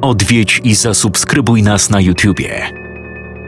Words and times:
odwiedź 0.00 0.60
i 0.64 0.74
zasubskrybuj 0.74 1.62
nas 1.62 1.90
na 1.90 2.00
YouTubie. 2.00 2.70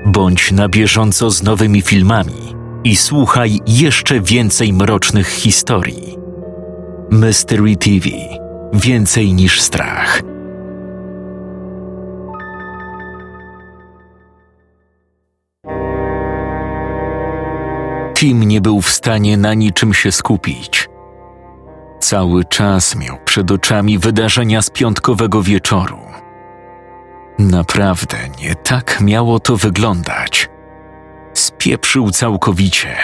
Bądź 0.07 0.53
na 0.53 0.69
bieżąco 0.69 1.31
z 1.31 1.43
nowymi 1.43 1.83
filmami 1.83 2.55
i 2.85 2.97
słuchaj 2.97 3.61
jeszcze 3.67 4.21
więcej 4.21 4.73
mrocznych 4.73 5.29
historii. 5.29 6.19
Mystery 7.11 7.77
TV 7.77 8.09
Więcej 8.73 9.35
niż 9.35 9.61
strach. 9.61 10.23
Tim 18.15 18.43
nie 18.43 18.61
był 18.61 18.81
w 18.81 18.91
stanie 18.91 19.37
na 19.37 19.55
niczym 19.55 19.95
się 19.95 20.13
skupić. 20.13 20.89
Cały 22.01 22.45
czas 22.45 22.97
miał 22.97 23.17
przed 23.25 23.51
oczami 23.51 23.99
wydarzenia 23.99 24.63
z 24.63 24.71
piątkowego 24.71 25.43
wieczoru. 25.43 25.99
Naprawdę 27.39 28.17
nie 28.41 28.55
tak 28.55 29.01
miało 29.01 29.41
to 29.41 29.57
wyglądać. 29.57 30.49
Spieprzył 31.35 32.11
całkowicie. 32.11 32.97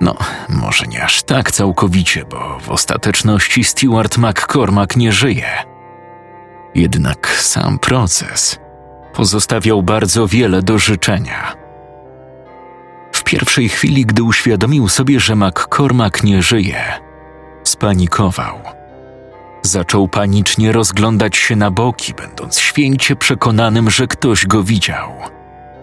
No, 0.00 0.16
może 0.48 0.86
nie 0.86 1.04
aż 1.04 1.22
tak 1.22 1.50
całkowicie, 1.50 2.24
bo 2.24 2.58
w 2.60 2.70
ostateczności 2.70 3.64
Stuart 3.64 4.18
McCormack 4.18 4.96
nie 4.96 5.12
żyje. 5.12 5.48
Jednak 6.74 7.28
sam 7.28 7.78
proces 7.78 8.58
pozostawiał 9.14 9.82
bardzo 9.82 10.26
wiele 10.26 10.62
do 10.62 10.78
życzenia. 10.78 11.56
W 13.12 13.24
pierwszej 13.24 13.68
chwili, 13.68 14.06
gdy 14.06 14.22
uświadomił 14.22 14.88
sobie, 14.88 15.20
że 15.20 15.36
McCormack 15.36 16.24
nie 16.24 16.42
żyje, 16.42 16.82
spanikował. 17.64 18.75
Zaczął 19.66 20.08
panicznie 20.08 20.72
rozglądać 20.72 21.36
się 21.36 21.56
na 21.56 21.70
boki, 21.70 22.14
będąc 22.14 22.58
święcie 22.58 23.16
przekonanym, 23.16 23.90
że 23.90 24.06
ktoś 24.06 24.46
go 24.46 24.62
widział 24.62 25.12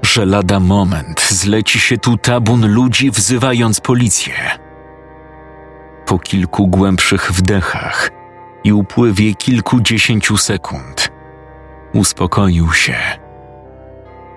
że 0.04 0.26
lada 0.26 0.60
moment 0.60 1.28
zleci 1.30 1.80
się 1.80 1.98
tu 1.98 2.18
tabun 2.18 2.74
ludzi 2.74 3.12
wzywając 3.12 3.80
policję. 3.80 4.34
Po 6.06 6.20
kilku 6.20 6.68
głębszych 6.68 7.32
wdechach 7.32 8.12
i 8.64 8.74
upływie 8.74 9.36
kilkudziesięciu 9.36 10.38
sekund 10.38 11.12
uspokoił 11.94 12.74
się. 12.74 12.98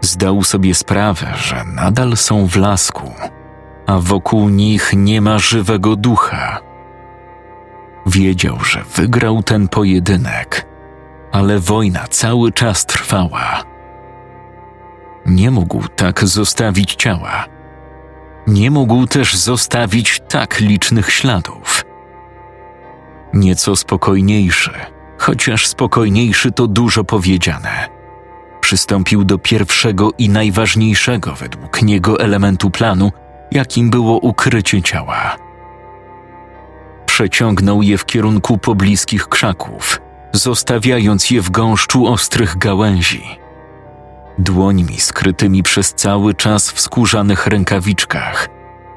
Zdał 0.01 0.43
sobie 0.43 0.75
sprawę, 0.75 1.33
że 1.37 1.65
nadal 1.65 2.17
są 2.17 2.47
w 2.47 2.57
lasku, 2.57 3.13
a 3.87 3.99
wokół 3.99 4.49
nich 4.49 4.93
nie 4.97 5.21
ma 5.21 5.39
żywego 5.39 5.97
ducha. 5.97 6.66
Wiedział, 8.07 8.65
że 8.65 8.83
wygrał 8.97 9.43
ten 9.43 9.69
pojedynek, 9.69 10.67
ale 11.33 11.59
wojna 11.59 12.07
cały 12.09 12.53
czas 12.53 12.87
trwała 12.87 13.77
nie 15.27 15.51
mógł 15.51 15.89
tak 15.89 16.25
zostawić 16.25 16.95
ciała. 16.95 17.45
Nie 18.47 18.71
mógł 18.71 19.07
też 19.07 19.37
zostawić 19.37 20.21
tak 20.29 20.61
licznych 20.61 21.13
śladów. 21.13 21.85
Nieco 23.35 23.77
spokojniejszy, 23.77 24.73
chociaż 25.19 25.67
spokojniejszy 25.67 26.53
to 26.53 26.67
dużo 26.67 27.05
powiedziane. 27.05 27.89
Przystąpił 28.61 29.25
do 29.25 29.39
pierwszego 29.39 30.11
i 30.19 30.29
najważniejszego 30.29 31.33
według 31.33 31.83
niego 31.83 32.21
elementu 32.21 32.71
planu, 32.71 33.13
jakim 33.51 33.91
było 33.91 34.19
ukrycie 34.19 34.83
ciała. 34.83 35.46
Przeciągnął 37.17 37.83
je 37.83 37.99
w 37.99 38.05
kierunku 38.05 38.59
pobliskich 38.59 39.29
krzaków, 39.29 40.01
zostawiając 40.33 41.31
je 41.31 41.41
w 41.41 41.51
gąszczu 41.51 42.07
ostrych 42.07 42.59
gałęzi 42.59 43.25
dłońmi 44.39 45.01
skrytymi 45.01 45.63
przez 45.63 45.95
cały 45.95 46.35
czas 46.35 46.71
w 46.71 46.81
skórzanych 46.81 47.47
rękawiczkach, 47.47 48.49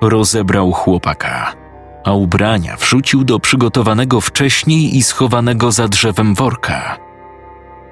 rozebrał 0.02 0.72
chłopaka, 0.72 1.54
a 2.04 2.14
ubrania 2.14 2.78
wrzucił 2.78 3.24
do 3.24 3.40
przygotowanego 3.40 4.22
wcześniej 4.22 4.98
i 4.98 5.04
schowanego 5.04 5.72
za 5.72 5.88
drzewem 5.88 6.36
worka. 6.36 6.98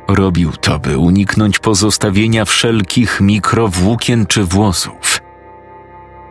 Robił 0.07 0.51
to, 0.51 0.80
by 0.80 0.97
uniknąć 0.97 1.59
pozostawienia 1.59 2.46
wszelkich 2.46 3.22
mikrowłókien 3.22 4.25
czy 4.25 4.44
włosów. 4.44 5.26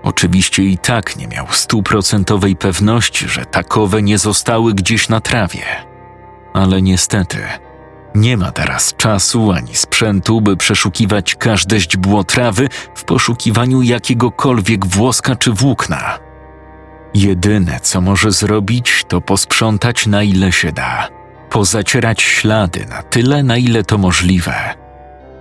Oczywiście 0.07 0.63
i 0.63 0.79
tak 0.79 1.17
nie 1.17 1.29
miał 1.29 1.47
stuprocentowej 1.51 2.57
pewności, 2.57 3.29
że 3.29 3.47
takowe 3.47 4.03
nie 4.03 4.19
zostały 4.19 4.75
gdzieś 4.75 5.09
na 5.09 5.21
trawie. 5.21 5.65
Ale 6.55 6.83
niestety– 6.83 7.39
nie 8.15 8.37
ma 8.37 8.53
teraz 8.53 8.95
czasu 8.97 9.53
ani 9.53 9.75
sprzętu, 9.75 10.41
by 10.41 10.57
przeszukiwać 10.57 11.35
każde 11.35 11.81
źdźbło 11.81 12.25
trawy 12.25 12.69
w 12.95 13.05
poszukiwaniu 13.05 13.83
jakiegokolwiek 13.83 14.87
włoska 14.87 15.37
czy 15.37 15.53
włókna. 15.53 16.19
Jedyne, 17.15 17.81
co 17.81 18.01
może 18.01 18.33
zrobić, 18.33 19.05
to 19.09 19.21
posprzątać 19.21 20.07
na 20.07 20.23
ile 20.23 20.53
się 20.53 20.73
da, 20.73 21.09
pozacierać 21.51 22.23
ślady 22.23 22.87
na 22.91 23.03
tyle, 23.03 23.43
na 23.43 23.57
ile 23.57 23.83
to 23.83 23.99
możliwe, 23.99 24.75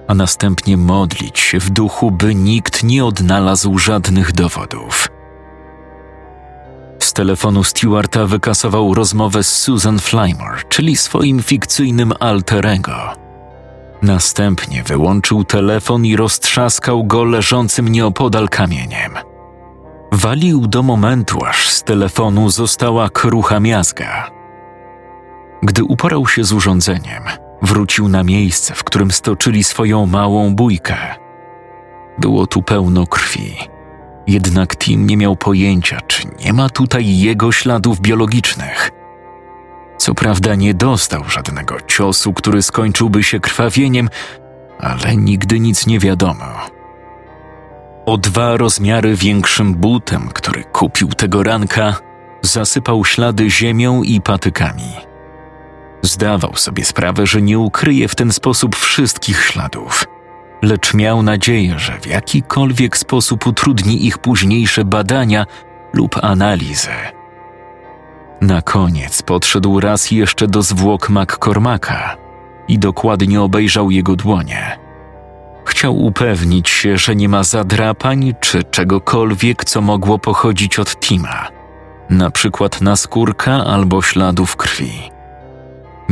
a 0.08 0.14
następnie 0.14 0.78
modlić 0.78 1.40
się 1.40 1.60
w 1.60 1.70
duchu, 1.70 2.12
by 2.12 2.36
nikt 2.36 2.84
nie 2.84 3.06
odnalazł 3.06 3.78
żadnych 3.78 4.32
dowodów. 4.32 5.08
Z 7.00 7.14
telefonu 7.14 7.64
Stewarta 7.64 8.26
wykasował 8.26 8.94
rozmowę 8.94 9.44
z 9.44 9.56
Susan 9.56 10.00
Flymore, 10.00 10.62
czyli 10.70 10.96
swoim 10.96 11.44
fikcyjnym 11.44 12.14
alterego. 12.20 12.96
Następnie 14.02 14.84
wyłączył 14.84 15.44
telefon 15.44 16.06
i 16.06 16.16
roztrzaskał 16.16 17.04
go 17.04 17.24
leżącym 17.24 17.88
nieopodal 17.88 18.50
kamieniem. 18.50 19.12
Walił 20.12 20.68
do 20.68 20.84
momentu, 20.84 21.46
aż 21.46 21.70
z 21.70 21.84
telefonu 21.84 22.50
została 22.50 23.10
krucha 23.10 23.60
miazga. 23.60 24.32
Gdy 25.64 25.84
uporał 25.84 26.28
się 26.28 26.44
z 26.44 26.54
urządzeniem, 26.54 27.24
wrócił 27.62 28.08
na 28.08 28.24
miejsce, 28.24 28.76
w 28.76 28.84
którym 28.84 29.12
stoczyli 29.12 29.64
swoją 29.64 30.06
małą 30.06 30.56
bójkę. 30.56 30.98
Było 32.18 32.48
tu 32.48 32.62
pełno 32.62 33.08
krwi 33.08 33.56
jednak 34.28 34.78
Tim 34.78 35.08
nie 35.08 35.18
miał 35.18 35.36
pojęcia, 35.36 36.02
czy 36.08 36.28
nie 36.46 36.54
ma 36.54 36.70
tutaj 36.70 37.18
jego 37.18 37.52
śladów 37.52 38.00
biologicznych. 38.00 38.92
Co 39.98 40.16
prawda 40.16 40.56
nie 40.56 40.74
dostał 40.74 41.24
żadnego 41.30 41.82
ciosu, 41.88 42.34
który 42.34 42.62
skończyłby 42.62 43.24
się 43.24 43.40
krwawieniem, 43.40 44.10
ale 44.80 45.16
nigdy 45.16 45.60
nic 45.60 45.88
nie 45.88 46.00
wiadomo. 46.00 46.46
O 48.06 48.18
dwa 48.18 48.58
rozmiary 48.58 49.16
większym 49.16 49.74
butem, 49.74 50.30
który 50.34 50.64
kupił 50.64 51.08
tego 51.08 51.44
ranka, 51.44 51.96
zasypał 52.42 53.06
ślady 53.06 53.50
ziemią 53.50 54.04
i 54.04 54.22
patykami. 54.22 54.94
Zdawał 56.06 56.56
sobie 56.56 56.86
sprawę, 56.86 57.28
że 57.28 57.42
nie 57.42 57.60
ukryje 57.60 58.08
w 58.08 58.16
ten 58.16 58.32
sposób 58.32 58.76
wszystkich 58.76 59.44
śladów– 59.44 60.06
lecz 60.66 60.94
miał 60.94 61.24
nadzieję, 61.24 61.80
że 61.80 62.00
w 62.00 62.08
jakikolwiek 62.08 62.98
sposób 62.98 63.48
utrudni 63.48 64.06
ich 64.06 64.18
późniejsze 64.18 64.86
badania 64.86 65.46
lub 65.94 66.24
analizy. 66.24 66.90
Na 68.42 68.62
koniec 68.62 69.22
podszedł 69.22 69.80
raz 69.80 70.12
jeszcze 70.12 70.48
do 70.48 70.62
zwłok 70.62 71.10
McCormacka 71.10 72.18
i 72.68 72.80
dokładnie 72.80 73.42
obejrzał 73.42 73.92
jego 73.92 74.16
dłonie. 74.16 74.80
Chciał 75.66 75.98
upewnić 75.98 76.70
się, 76.70 76.98
że 76.98 77.16
nie 77.16 77.30
ma 77.30 77.44
zadrapań 77.44 78.34
czy 78.40 78.64
czegokolwiek, 78.64 79.66
co 79.66 79.82
mogło 79.82 80.20
pochodzić 80.20 80.80
od 80.80 81.00
Tima, 81.00 81.48
na 82.10 82.32
przykład 82.32 82.82
naskórka 82.82 83.54
albo 83.54 84.02
śladów 84.02 84.56
krwi. 84.56 85.15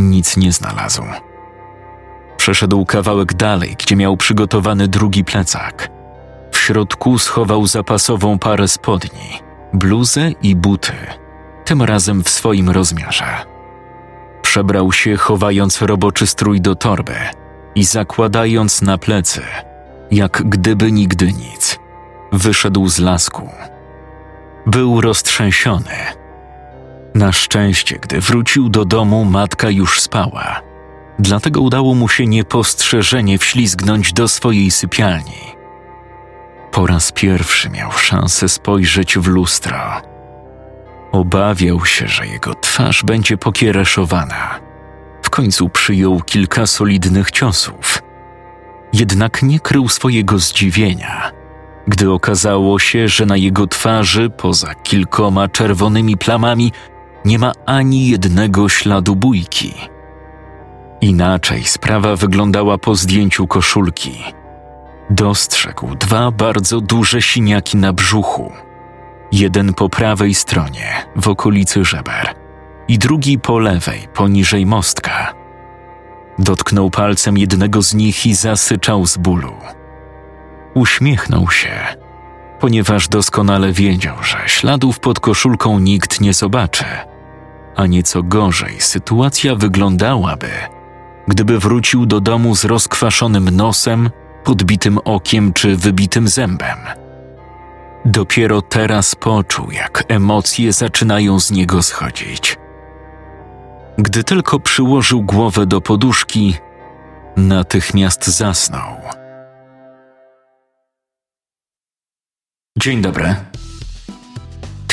Nic 0.10 0.38
nie 0.38 0.52
znalazł. 0.52 1.04
Przeszedł 2.38 2.86
kawałek 2.86 3.34
dalej, 3.34 3.76
gdzie 3.80 3.96
miał 3.96 4.18
przygotowany 4.18 4.88
drugi 4.88 5.24
plecak. 5.24 5.90
W 6.52 6.58
środku 6.58 7.20
schował 7.20 7.68
zapasową 7.68 8.40
parę 8.40 8.68
spodni, 8.68 9.40
bluzę 9.74 10.32
i 10.42 10.56
buty, 10.56 10.94
tym 11.66 11.82
razem 11.82 12.24
w 12.24 12.30
swoim 12.30 12.70
rozmiarze. 12.70 13.26
Przebrał 14.42 14.92
się, 14.92 15.18
chowając 15.18 15.82
roboczy 15.82 16.28
strój 16.28 16.62
do 16.62 16.76
torby 16.76 17.16
i 17.76 17.84
zakładając 17.84 18.82
na 18.82 18.98
plecy, 18.98 19.42
jak 20.12 20.44
gdyby 20.46 20.92
nigdy 20.92 21.34
nic. 21.34 21.80
Wyszedł 22.32 22.88
z 22.88 23.00
lasku. 23.00 23.50
Był 24.66 25.02
roztrzęsiony. 25.02 26.23
Na 27.16 27.32
szczęście, 27.32 28.00
gdy 28.00 28.22
wrócił 28.22 28.70
do 28.70 28.86
domu, 28.86 29.26
matka 29.26 29.70
już 29.70 30.02
spała 30.02 30.74
Dlatego 31.20 31.62
udało 31.62 31.96
mu 31.96 32.10
się 32.10 32.26
niepostrzeżenie 32.26 33.38
wślizgnąć 33.38 34.14
do 34.14 34.28
swojej 34.28 34.72
sypialni. 34.72 35.54
Po 36.72 36.88
raz 36.88 37.12
pierwszy 37.12 37.70
miał 37.70 37.92
szansę 37.92 38.50
spojrzeć 38.50 39.18
w 39.18 39.28
lustro. 39.28 40.02
Obawiał 41.12 41.86
się, 41.86 42.08
że 42.08 42.28
jego 42.28 42.56
twarz 42.56 43.04
będzie 43.04 43.38
pokiereszowana. 43.38 44.60
W 45.22 45.30
końcu 45.30 45.70
przyjął 45.70 46.22
kilka 46.22 46.68
solidnych 46.68 47.32
ciosów. 47.32 48.04
Jednak 48.94 49.44
nie 49.44 49.60
krył 49.60 49.90
swojego 49.90 50.40
zdziwienia, 50.40 51.32
gdy 51.88 52.12
okazało 52.12 52.80
się, 52.80 53.08
że 53.08 53.26
na 53.26 53.38
jego 53.38 53.68
twarzy, 53.68 54.30
poza 54.30 54.76
kilkoma 54.76 55.48
czerwonymi 55.48 56.18
plamami, 56.18 56.72
nie 57.26 57.40
ma 57.40 57.52
ani 57.66 58.08
jednego 58.08 58.70
śladu 58.70 59.16
bójki. 59.16 59.74
Inaczej 61.02 61.64
sprawa 61.64 62.16
wyglądała 62.16 62.78
po 62.78 62.96
zdjęciu 62.96 63.48
koszulki. 63.48 64.24
Dostrzegł 65.10 65.96
dwa 65.96 66.32
bardzo 66.32 66.82
duże 66.82 67.22
siniaki 67.22 67.78
na 67.78 67.94
brzuchu. 67.94 68.52
Jeden 69.32 69.74
po 69.74 69.90
prawej 69.90 70.34
stronie, 70.34 71.06
w 71.16 71.28
okolicy 71.28 71.86
żeber, 71.86 72.36
i 72.88 72.98
drugi 72.98 73.40
po 73.40 73.60
lewej, 73.60 74.08
poniżej 74.14 74.66
mostka. 74.66 75.34
Dotknął 76.40 76.90
palcem 76.90 77.38
jednego 77.38 77.82
z 77.82 77.94
nich 77.94 78.26
i 78.26 78.36
zasyczał 78.36 79.06
z 79.06 79.18
bólu. 79.18 79.54
Uśmiechnął 80.74 81.52
się, 81.52 81.72
ponieważ 82.60 83.08
doskonale 83.08 83.72
wiedział, 83.72 84.16
że 84.24 84.38
śladów 84.46 85.00
pod 85.00 85.20
koszulką 85.20 85.80
nikt 85.80 86.22
nie 86.22 86.34
zobaczy. 86.34 86.86
A 87.84 87.88
nieco 87.88 88.24
gorzej 88.24 88.82
sytuacja 88.82 89.56
wyglądałaby, 89.56 90.50
gdyby 91.28 91.60
wrócił 91.60 92.06
do 92.06 92.22
domu 92.22 92.56
z 92.56 92.66
rozkwaszonym 92.66 93.50
nosem, 93.50 94.10
podbitym 94.44 94.98
okiem 94.98 95.54
czy 95.54 95.76
wybitym 95.76 96.28
zębem. 96.28 96.78
Dopiero 98.06 98.62
teraz 98.62 99.16
poczuł, 99.16 99.72
jak 99.72 100.04
emocje 100.08 100.74
zaczynają 100.74 101.40
z 101.40 101.52
niego 101.52 101.84
schodzić. 101.84 102.58
Gdy 103.98 104.24
tylko 104.24 104.60
przyłożył 104.60 105.22
głowę 105.22 105.66
do 105.66 105.82
poduszki, 105.82 106.58
natychmiast 107.38 108.28
zasnął. 108.28 108.98
Dzień 112.78 113.02
dobry. 113.02 113.36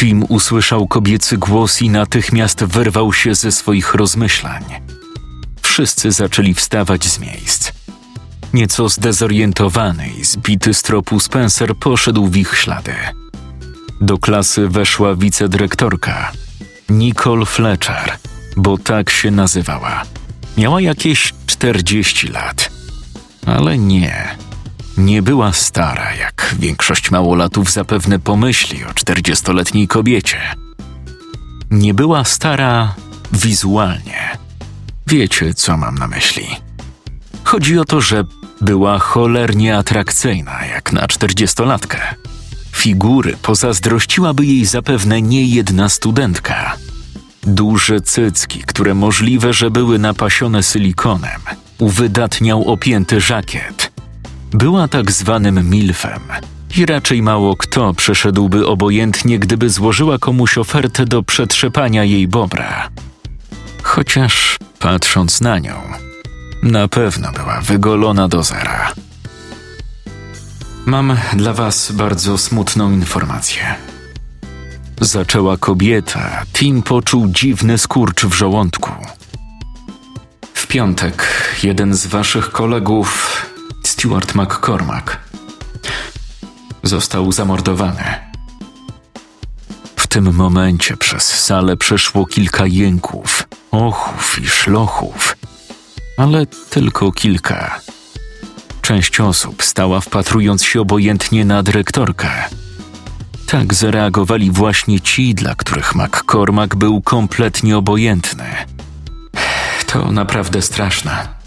Tim 0.00 0.24
usłyszał 0.28 0.86
kobiecy 0.86 1.38
głos 1.38 1.82
i 1.82 1.90
natychmiast 1.90 2.64
wyrwał 2.64 3.12
się 3.12 3.34
ze 3.34 3.52
swoich 3.52 3.94
rozmyślań. 3.94 4.64
Wszyscy 5.62 6.12
zaczęli 6.12 6.54
wstawać 6.54 7.04
z 7.04 7.18
miejsc. 7.18 7.72
Nieco 8.52 8.88
zdezorientowany 8.88 10.08
i 10.20 10.24
zbity 10.24 10.74
z 10.74 10.82
tropu 10.82 11.20
Spencer 11.20 11.76
poszedł 11.76 12.26
w 12.26 12.36
ich 12.36 12.56
ślady. 12.56 12.94
Do 14.00 14.18
klasy 14.18 14.68
weszła 14.68 15.14
wicedyrektorka 15.14 16.32
Nicole 16.88 17.46
Fletcher, 17.46 18.16
bo 18.56 18.78
tak 18.78 19.10
się 19.10 19.30
nazywała. 19.30 20.02
Miała 20.56 20.80
jakieś 20.80 21.34
40 21.46 22.28
lat, 22.28 22.70
ale 23.46 23.78
nie. 23.78 24.36
Nie 25.00 25.22
była 25.22 25.52
stara, 25.52 26.14
jak 26.14 26.54
większość 26.58 27.10
małolatów 27.10 27.72
zapewne 27.72 28.18
pomyśli 28.18 28.84
o 28.84 28.88
40-letniej 28.88 29.88
kobiecie. 29.88 30.38
Nie 31.70 31.94
była 31.94 32.24
stara 32.24 32.94
wizualnie. 33.32 34.38
Wiecie, 35.06 35.54
co 35.54 35.76
mam 35.76 35.94
na 35.94 36.06
myśli. 36.06 36.46
Chodzi 37.44 37.78
o 37.78 37.84
to, 37.84 38.00
że 38.00 38.24
była 38.60 38.98
cholernie 38.98 39.76
atrakcyjna, 39.76 40.66
jak 40.66 40.92
na 40.92 41.08
czterdziestolatkę. 41.08 41.98
Figury 42.72 43.36
pozazdrościłaby 43.42 44.46
jej 44.46 44.64
zapewne 44.64 45.22
nie 45.22 45.46
jedna 45.46 45.88
studentka. 45.88 46.76
Duże 47.42 48.00
cycki, 48.00 48.62
które 48.66 48.94
możliwe, 48.94 49.52
że 49.52 49.70
były 49.70 49.98
napasione 49.98 50.62
silikonem, 50.62 51.40
uwydatniał 51.78 52.64
opięty 52.64 53.20
żakiet. 53.20 53.89
Była 54.52 54.88
tak 54.88 55.12
zwanym 55.12 55.70
milfem 55.70 56.20
i 56.76 56.86
raczej 56.86 57.22
mało 57.22 57.56
kto 57.56 57.94
przeszedłby 57.94 58.66
obojętnie, 58.66 59.38
gdyby 59.38 59.70
złożyła 59.70 60.18
komuś 60.18 60.58
ofertę 60.58 61.04
do 61.04 61.22
przetrzepania 61.22 62.04
jej 62.04 62.28
bobra. 62.28 62.88
Chociaż 63.82 64.58
patrząc 64.78 65.40
na 65.40 65.58
nią, 65.58 65.74
na 66.62 66.88
pewno 66.88 67.32
była 67.32 67.60
wygolona 67.60 68.28
do 68.28 68.42
zera. 68.42 68.92
Mam 70.86 71.16
dla 71.32 71.52
was 71.52 71.92
bardzo 71.92 72.38
smutną 72.38 72.92
informację. 72.92 73.74
Zaczęła 75.00 75.56
kobieta, 75.56 76.42
Tim 76.52 76.82
poczuł 76.82 77.28
dziwny 77.28 77.78
skurcz 77.78 78.24
w 78.24 78.34
żołądku. 78.34 78.90
W 80.54 80.66
piątek 80.66 81.28
jeden 81.62 81.94
z 81.94 82.06
waszych 82.06 82.50
kolegów, 82.50 83.36
Stuart 84.00 84.34
McCormack, 84.34 85.18
został 86.82 87.32
zamordowany. 87.32 88.04
W 89.96 90.06
tym 90.06 90.34
momencie 90.34 90.96
przez 90.96 91.22
salę 91.22 91.76
przeszło 91.76 92.26
kilka 92.26 92.66
jęków, 92.66 93.48
ochów 93.70 94.38
i 94.42 94.46
szlochów, 94.46 95.36
ale 96.16 96.46
tylko 96.46 97.12
kilka. 97.12 97.80
Część 98.82 99.20
osób 99.20 99.62
stała 99.62 100.00
wpatrując 100.00 100.64
się 100.64 100.80
obojętnie 100.80 101.44
na 101.44 101.62
dyrektorkę. 101.62 102.30
Tak 103.46 103.74
zareagowali 103.74 104.50
właśnie 104.50 105.00
ci, 105.00 105.34
dla 105.34 105.54
których 105.54 105.94
McCormack 105.94 106.74
był 106.74 107.02
kompletnie 107.02 107.76
obojętny. 107.76 108.46
To 109.86 110.12
naprawdę 110.12 110.62
straszne. 110.62 111.39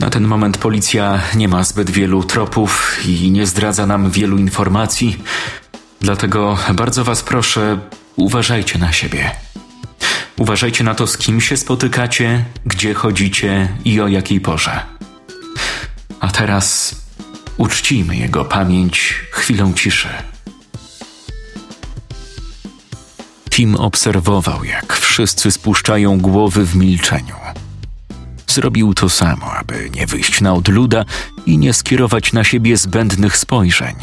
Na 0.00 0.10
ten 0.10 0.24
moment 0.24 0.58
policja 0.58 1.20
nie 1.34 1.48
ma 1.48 1.64
zbyt 1.64 1.90
wielu 1.90 2.22
tropów 2.22 2.98
i 3.06 3.30
nie 3.30 3.46
zdradza 3.46 3.86
nam 3.86 4.10
wielu 4.10 4.38
informacji, 4.38 5.22
dlatego 6.00 6.58
bardzo 6.74 7.04
Was 7.04 7.22
proszę, 7.22 7.78
uważajcie 8.16 8.78
na 8.78 8.92
siebie. 8.92 9.30
Uważajcie 10.38 10.84
na 10.84 10.94
to, 10.94 11.06
z 11.06 11.18
kim 11.18 11.40
się 11.40 11.56
spotykacie, 11.56 12.44
gdzie 12.66 12.94
chodzicie 12.94 13.68
i 13.84 14.00
o 14.00 14.08
jakiej 14.08 14.40
porze. 14.40 14.80
A 16.20 16.28
teraz 16.28 16.96
uczcijmy 17.56 18.16
jego 18.16 18.44
pamięć 18.44 19.14
chwilą 19.30 19.72
ciszy. 19.72 20.08
Tim 23.50 23.76
obserwował, 23.76 24.64
jak 24.64 24.92
wszyscy 24.92 25.50
spuszczają 25.50 26.20
głowy 26.20 26.66
w 26.66 26.76
milczeniu. 26.76 27.34
Zrobił 28.50 28.94
to 28.94 29.08
samo, 29.08 29.52
aby 29.52 29.90
nie 29.94 30.06
wyjść 30.06 30.40
na 30.40 30.54
odluda 30.54 31.04
i 31.46 31.58
nie 31.58 31.72
skierować 31.72 32.32
na 32.32 32.44
siebie 32.44 32.76
zbędnych 32.76 33.36
spojrzeń, 33.36 33.94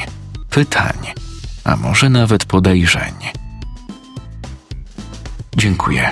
pytań, 0.49 0.97
a 1.63 1.75
może 1.75 2.09
nawet 2.09 2.45
podejrzeń. 2.45 3.13
Dziękuję. 5.57 6.11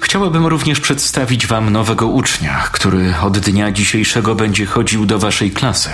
Chciałabym 0.00 0.46
również 0.46 0.80
przedstawić 0.80 1.46
Wam 1.46 1.70
nowego 1.70 2.06
ucznia, 2.06 2.68
który 2.72 3.14
od 3.22 3.38
dnia 3.38 3.72
dzisiejszego 3.72 4.34
będzie 4.34 4.66
chodził 4.66 5.06
do 5.06 5.18
Waszej 5.18 5.50
klasy. 5.50 5.90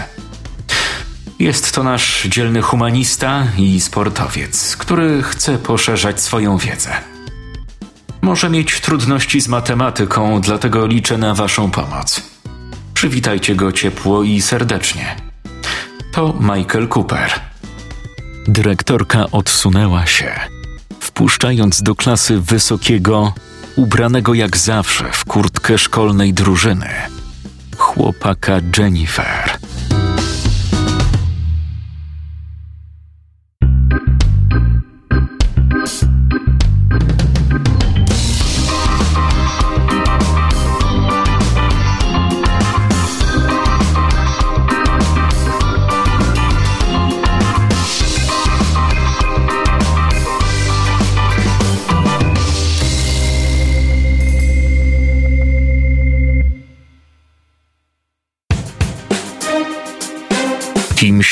Jest 1.38 1.74
to 1.74 1.82
nasz 1.82 2.22
dzielny 2.22 2.62
humanista 2.62 3.46
i 3.58 3.80
sportowiec, 3.80 4.76
który 4.76 5.22
chce 5.22 5.58
poszerzać 5.58 6.20
swoją 6.20 6.58
wiedzę. 6.58 7.13
Może 8.24 8.50
mieć 8.50 8.80
trudności 8.80 9.40
z 9.40 9.48
matematyką, 9.48 10.40
dlatego 10.40 10.86
liczę 10.86 11.18
na 11.18 11.34
Waszą 11.34 11.70
pomoc. 11.70 12.22
Przywitajcie 12.94 13.54
go 13.54 13.72
ciepło 13.72 14.22
i 14.22 14.42
serdecznie. 14.42 15.16
To 16.12 16.34
Michael 16.40 16.88
Cooper. 16.88 17.30
Dyrektorka 18.48 19.24
odsunęła 19.32 20.06
się, 20.06 20.40
wpuszczając 21.00 21.82
do 21.82 21.94
klasy 21.94 22.40
wysokiego, 22.40 23.32
ubranego 23.76 24.34
jak 24.34 24.56
zawsze 24.56 25.12
w 25.12 25.24
kurtkę 25.24 25.78
szkolnej 25.78 26.34
drużyny, 26.34 26.90
chłopaka 27.76 28.60
Jennifer. 28.78 29.58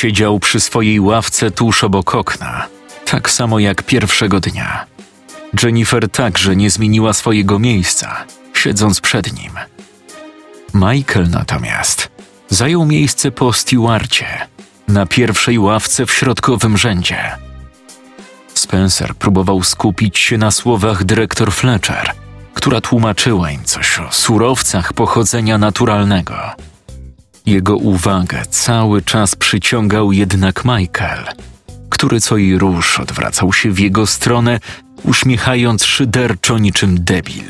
Siedział 0.03 0.39
przy 0.39 0.61
swojej 0.61 1.01
ławce 1.01 1.51
tuż 1.51 1.85
obok 1.85 2.15
okna, 2.15 2.67
tak 3.05 3.31
samo 3.31 3.59
jak 3.59 3.83
pierwszego 3.83 4.41
dnia. 4.41 4.87
Jennifer 5.63 6.11
także 6.11 6.57
nie 6.57 6.71
zmieniła 6.71 7.13
swojego 7.13 7.59
miejsca. 7.59 8.25
siedząc 8.55 9.01
przed 9.01 9.33
nim. 9.33 9.53
Michael 10.75 11.31
natomiast 11.31 12.09
zajął 12.51 12.87
miejsce 12.87 13.31
po 13.31 13.53
stewardcie 13.53 14.27
na 14.89 15.07
pierwszej 15.07 15.59
ławce 15.59 16.07
w 16.07 16.13
środkowym 16.13 16.77
rzędzie. 16.77 17.31
Spencer 18.55 19.15
próbował 19.15 19.63
skupić 19.63 20.19
się 20.19 20.39
na 20.39 20.51
słowach 20.51 21.05
dyrektor 21.05 21.53
Fletcher, 21.53 22.13
która 22.55 22.81
tłumaczyła 22.81 23.51
im 23.51 23.65
coś 23.65 23.99
o 23.99 24.13
surowcach 24.13 24.93
pochodzenia 24.93 25.59
naturalnego. 25.59 26.72
Jego 27.47 27.77
uwagę 27.77 28.43
cały 28.51 29.03
czas 29.03 29.37
przyciągał 29.37 30.13
jednak 30.13 30.65
Michael, 30.65 31.25
który 31.91 32.21
co 32.21 32.37
i 32.37 32.59
rusz 32.59 33.01
odwracał 33.01 33.53
się 33.53 33.71
w 33.71 33.79
jego 33.79 34.07
stronę, 34.07 34.61
uśmiechając 35.05 35.85
szyderczo 35.85 36.59
niczym 36.59 37.05
debil. 37.05 37.45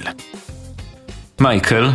Michael, 1.41 1.93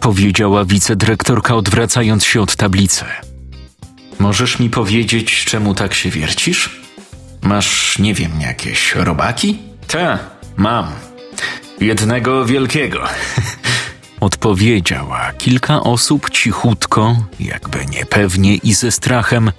powiedziała 0.00 0.64
wicedyrektorka, 0.64 1.54
odwracając 1.54 2.24
się 2.24 2.40
od 2.40 2.56
tablicy. 2.56 3.04
Możesz 4.18 4.58
mi 4.58 4.70
powiedzieć, 4.70 5.44
czemu 5.44 5.74
tak 5.74 5.94
się 5.94 6.10
wiercisz? 6.10 6.82
Masz, 7.42 7.98
nie 7.98 8.14
wiem, 8.14 8.40
jakieś 8.40 8.94
robaki? 8.94 9.58
Ta, 9.86 10.18
mam. 10.56 10.86
Jednego 11.80 12.44
wielkiego. 12.44 13.02
Odpowiedziała. 14.20 15.32
Kilka 15.32 15.80
osób 15.80 16.30
cichutko, 16.30 17.16
jakby 17.40 17.86
niepewnie 17.86 18.54
i 18.54 18.74
ze 18.74 18.92
strachem, 18.92 19.52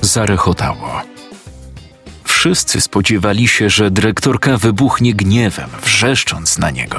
zarechotało. 0.00 1.02
Wszyscy 2.24 2.80
spodziewali 2.80 3.48
się, 3.48 3.70
że 3.70 3.90
dyrektorka 3.90 4.56
wybuchnie 4.56 5.14
gniewem, 5.14 5.70
wrzeszcząc 5.82 6.58
na 6.58 6.70
niego. 6.70 6.98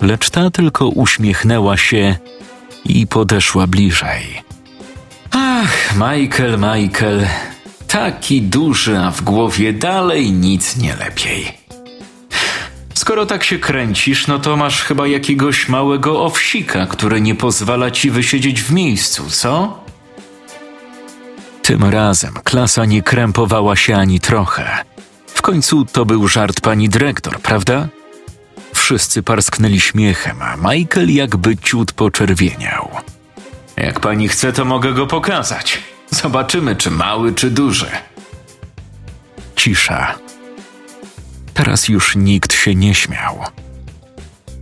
Lecz 0.00 0.30
ta 0.30 0.50
tylko 0.50 0.88
uśmiechnęła 0.88 1.76
się 1.76 2.16
i 2.84 3.06
podeszła 3.06 3.66
bliżej. 3.66 4.42
Ach, 5.30 5.94
Michael, 5.94 6.58
Michael, 6.58 7.26
taki 7.88 8.42
duży, 8.42 8.98
a 8.98 9.10
w 9.10 9.22
głowie 9.22 9.72
dalej 9.72 10.32
nic 10.32 10.76
nie 10.76 10.96
lepiej. 10.96 11.63
Skoro 13.04 13.26
tak 13.26 13.44
się 13.44 13.58
kręcisz, 13.58 14.26
no 14.26 14.38
to 14.38 14.56
masz 14.56 14.82
chyba 14.82 15.06
jakiegoś 15.06 15.68
małego 15.68 16.24
owsika, 16.24 16.86
który 16.86 17.20
nie 17.20 17.34
pozwala 17.34 17.90
ci 17.90 18.10
wysiedzieć 18.10 18.62
w 18.62 18.72
miejscu, 18.72 19.30
co? 19.30 19.80
Tym 21.62 21.84
razem 21.84 22.34
klasa 22.44 22.84
nie 22.84 23.02
krępowała 23.02 23.76
się 23.76 23.96
ani 23.96 24.20
trochę. 24.20 24.84
W 25.26 25.42
końcu 25.42 25.84
to 25.84 26.04
był 26.04 26.28
żart 26.28 26.60
pani 26.60 26.88
dyrektor, 26.88 27.40
prawda? 27.40 27.88
Wszyscy 28.74 29.22
parsknęli 29.22 29.80
śmiechem, 29.80 30.36
a 30.42 30.56
Michael 30.56 31.14
jakby 31.14 31.56
ciut 31.56 31.92
poczerwieniał. 31.92 32.88
Jak 33.76 34.00
pani 34.00 34.28
chce, 34.28 34.52
to 34.52 34.64
mogę 34.64 34.92
go 34.92 35.06
pokazać. 35.06 35.78
Zobaczymy, 36.10 36.76
czy 36.76 36.90
mały, 36.90 37.34
czy 37.34 37.50
duży. 37.50 37.90
Cisza. 39.56 40.23
Teraz 41.64 41.88
już 41.88 42.16
nikt 42.16 42.52
się 42.52 42.74
nie 42.74 42.94
śmiał. 42.94 43.38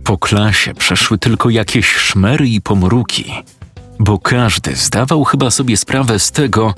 Po 0.03 0.17
klasie 0.17 0.73
przeszły 0.73 1.17
tylko 1.17 1.49
jakieś 1.49 1.87
szmery 1.87 2.47
i 2.47 2.61
pomruki, 2.61 3.33
bo 3.99 4.19
każdy 4.19 4.75
zdawał 4.75 5.23
chyba 5.23 5.51
sobie 5.51 5.77
sprawę 5.77 6.19
z 6.19 6.31
tego, 6.31 6.73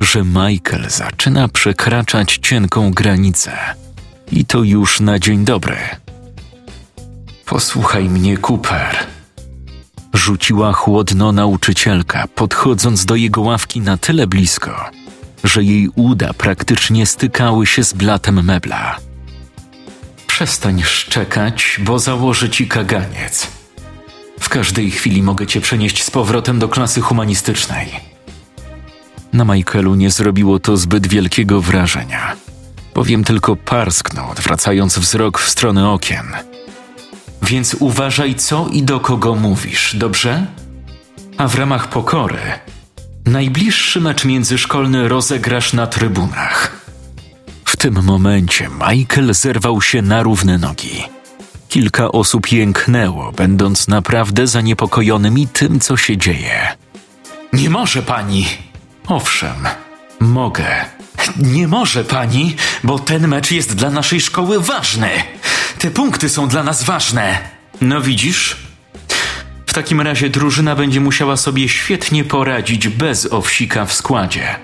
że 0.00 0.24
Michael 0.24 0.90
zaczyna 0.90 1.48
przekraczać 1.48 2.38
cienką 2.42 2.90
granicę. 2.90 3.52
I 4.32 4.44
to 4.44 4.62
już 4.62 5.00
na 5.00 5.18
dzień 5.18 5.44
dobry. 5.44 5.76
Posłuchaj 7.46 8.04
mnie, 8.04 8.38
Cooper. 8.38 8.96
Rzuciła 10.12 10.72
chłodno 10.72 11.32
nauczycielka, 11.32 12.28
podchodząc 12.34 13.04
do 13.04 13.16
jego 13.16 13.40
ławki 13.40 13.80
na 13.80 13.96
tyle 13.96 14.26
blisko, 14.26 14.90
że 15.44 15.64
jej 15.64 15.88
uda 15.94 16.34
praktycznie 16.34 17.06
stykały 17.06 17.66
się 17.66 17.84
z 17.84 17.92
blatem 17.92 18.44
mebla. 18.44 19.13
Przestań 20.34 20.82
szczekać, 20.82 21.80
bo 21.80 21.98
założę 21.98 22.50
ci 22.50 22.68
kaganiec. 22.68 23.48
W 24.40 24.48
każdej 24.48 24.90
chwili 24.90 25.22
mogę 25.22 25.46
cię 25.46 25.60
przenieść 25.60 26.02
z 26.02 26.10
powrotem 26.10 26.58
do 26.58 26.68
klasy 26.68 27.00
humanistycznej. 27.00 28.00
Na 29.32 29.44
Michaelu 29.44 29.94
nie 29.94 30.10
zrobiło 30.10 30.58
to 30.58 30.76
zbyt 30.76 31.06
wielkiego 31.06 31.60
wrażenia. 31.60 32.36
Powiem 32.94 33.24
tylko 33.24 33.56
parsknął, 33.56 34.30
odwracając 34.30 34.98
wzrok 34.98 35.38
w 35.38 35.50
stronę 35.50 35.90
okien. 35.90 36.26
Więc 37.42 37.76
uważaj, 37.80 38.34
co 38.34 38.68
i 38.72 38.82
do 38.82 39.00
kogo 39.00 39.34
mówisz, 39.34 39.96
dobrze? 39.96 40.46
A 41.38 41.48
w 41.48 41.54
ramach 41.54 41.88
pokory, 41.88 42.40
najbliższy 43.26 44.00
mecz 44.00 44.24
międzyszkolny 44.24 45.08
rozegrasz 45.08 45.72
na 45.72 45.86
trybunach. 45.86 46.83
W 47.74 47.76
tym 47.76 48.02
momencie 48.02 48.68
Michael 48.88 49.34
zerwał 49.34 49.82
się 49.82 50.02
na 50.02 50.22
równe 50.22 50.58
nogi. 50.58 51.04
Kilka 51.68 52.12
osób 52.12 52.52
jęknęło, 52.52 53.32
będąc 53.32 53.88
naprawdę 53.88 54.46
zaniepokojonymi 54.46 55.48
tym, 55.48 55.80
co 55.80 55.96
się 55.96 56.16
dzieje. 56.16 56.76
Nie 57.52 57.70
może 57.70 58.02
pani! 58.02 58.46
Owszem, 59.06 59.54
mogę. 60.20 60.84
Nie 61.36 61.68
może 61.68 62.04
pani, 62.04 62.56
bo 62.84 62.98
ten 62.98 63.28
mecz 63.28 63.50
jest 63.50 63.74
dla 63.74 63.90
naszej 63.90 64.20
szkoły 64.20 64.60
ważny. 64.60 65.10
Te 65.78 65.90
punkty 65.90 66.28
są 66.28 66.48
dla 66.48 66.62
nas 66.62 66.82
ważne. 66.82 67.38
No 67.80 68.00
widzisz? 68.00 68.56
W 69.66 69.72
takim 69.72 70.00
razie 70.00 70.30
drużyna 70.30 70.76
będzie 70.76 71.00
musiała 71.00 71.36
sobie 71.36 71.68
świetnie 71.68 72.24
poradzić 72.24 72.88
bez 72.88 73.32
owsika 73.32 73.86
w 73.86 73.92
składzie. 73.92 74.56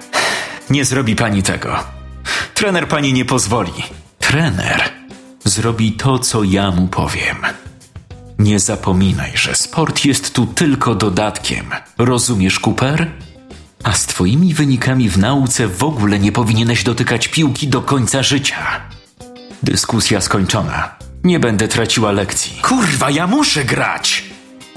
Nie 0.71 0.85
zrobi 0.85 1.17
pani 1.17 1.43
tego. 1.43 2.00
Trener 2.55 2.89
pani 2.89 3.13
nie 3.13 3.25
pozwoli. 3.25 3.73
Trener 4.19 4.91
zrobi 5.45 5.93
to, 5.93 6.19
co 6.19 6.43
ja 6.43 6.71
mu 6.71 6.89
powiem. 6.89 7.37
Nie 8.39 8.61
zapominaj, 8.61 9.33
że 9.35 9.55
sport 9.55 10.05
jest 10.05 10.35
tu 10.35 10.47
tylko 10.47 10.95
dodatkiem. 10.95 11.71
Rozumiesz, 11.99 12.61
Cooper? 12.61 13.11
A 13.85 13.93
z 13.93 14.07
twoimi 14.07 14.55
wynikami 14.55 15.09
w 15.09 15.19
nauce 15.19 15.69
w 15.69 15.85
ogóle 15.85 16.19
nie 16.19 16.33
powinieneś 16.33 16.85
dotykać 16.85 17.29
piłki 17.29 17.69
do 17.69 17.81
końca 17.81 18.23
życia. 18.23 18.81
Dyskusja 19.63 20.21
skończona. 20.21 20.95
Nie 21.25 21.41
będę 21.41 21.69
traciła 21.69 22.13
lekcji. 22.13 22.61
Kurwa, 22.63 23.11
ja 23.11 23.27
muszę 23.27 23.65
grać! 23.65 24.25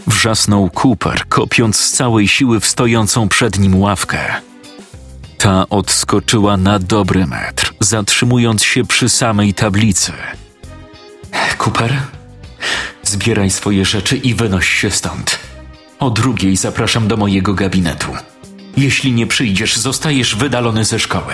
Wrzasnął 0.08 0.70
Cooper, 0.84 1.28
kopiąc 1.30 1.78
z 1.78 1.92
całej 1.92 2.28
siły 2.28 2.60
w 2.60 2.66
stojącą 2.66 3.30
przed 3.30 3.60
nim 3.60 3.82
ławkę. 3.82 4.20
Ta 5.44 5.70
odskoczyła 5.70 6.58
na 6.58 6.80
dobry 6.80 7.28
metr, 7.28 7.74
zatrzymując 7.80 8.64
się 8.64 8.86
przy 8.86 9.10
samej 9.10 9.54
tablicy. 9.54 10.12
Cooper, 11.58 11.94
zbieraj 13.04 13.50
swoje 13.50 13.86
rzeczy 13.86 14.18
i 14.18 14.34
wynoś 14.34 14.70
się 14.70 14.92
stąd. 14.92 15.40
O 16.00 16.10
drugiej 16.10 16.58
zapraszam 16.58 17.08
do 17.08 17.18
mojego 17.18 17.54
gabinetu. 17.54 18.08
Jeśli 18.78 19.12
nie 19.12 19.28
przyjdziesz, 19.28 19.78
zostajesz 19.78 20.36
wydalony 20.36 20.86
ze 20.86 21.00
szkoły. 21.00 21.34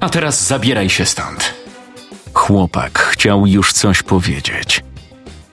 A 0.00 0.08
teraz 0.08 0.46
zabieraj 0.46 0.90
się 0.90 1.06
stąd. 1.06 1.54
Chłopak 2.32 2.98
chciał 2.98 3.46
już 3.46 3.72
coś 3.72 4.02
powiedzieć, 4.02 4.82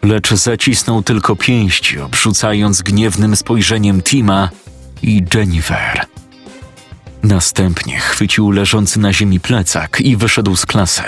lecz 0.03 0.33
zacisnął 0.33 1.03
tylko 1.03 1.36
pięści, 1.36 2.00
obrzucając 2.00 2.81
gniewnym 2.81 3.36
spojrzeniem 3.36 4.01
Tima 4.01 4.50
i 5.01 5.24
Jennifer. 5.33 6.12
Następnie 7.24 8.00
chwycił 8.00 8.51
leżący 8.51 9.00
na 9.00 9.13
ziemi 9.13 9.39
plecak 9.39 10.01
i 10.01 10.18
wyszedł 10.18 10.56
z 10.56 10.65
klasy, 10.65 11.03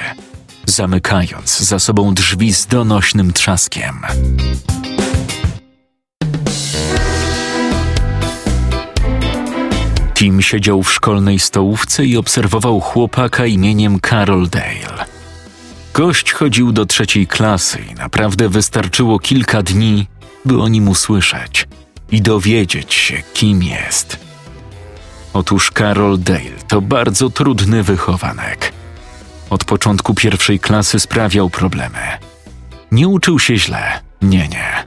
zamykając 0.65 1.59
za 1.59 1.79
sobą 1.79 2.13
drzwi 2.13 2.53
z 2.53 2.67
donośnym 2.67 3.33
trzaskiem. 3.33 4.01
Tim 10.13 10.41
siedział 10.41 10.83
w 10.83 10.93
szkolnej 10.93 11.39
stołówce 11.39 12.05
i 12.05 12.17
obserwował 12.17 12.81
chłopaka 12.81 13.45
imieniem 13.45 13.99
Carol 14.09 14.49
Dale. 14.49 15.05
Gość 15.93 16.31
chodził 16.31 16.71
do 16.71 16.85
trzeciej 16.85 17.27
klasy 17.27 17.79
i 17.91 17.93
naprawdę 17.93 18.49
wystarczyło 18.49 19.19
kilka 19.19 19.63
dni, 19.63 20.07
by 20.45 20.61
o 20.61 20.67
nim 20.67 20.89
usłyszeć 20.89 21.67
i 22.11 22.21
dowiedzieć 22.21 22.93
się, 22.93 23.23
kim 23.33 23.63
jest. 23.63 24.24
Otóż 25.35 25.71
Carol 25.77 26.19
Dale 26.19 26.63
to 26.67 26.81
bardzo 26.81 27.29
trudny 27.29 27.83
wychowanek. 27.83 28.73
Od 29.49 29.63
początku 29.63 30.13
pierwszej 30.13 30.59
klasy 30.59 30.99
sprawiał 30.99 31.49
problemy. 31.49 31.99
Nie 32.91 33.07
uczył 33.07 33.39
się 33.39 33.57
źle, 33.57 34.01
nie, 34.21 34.47
nie. 34.47 34.85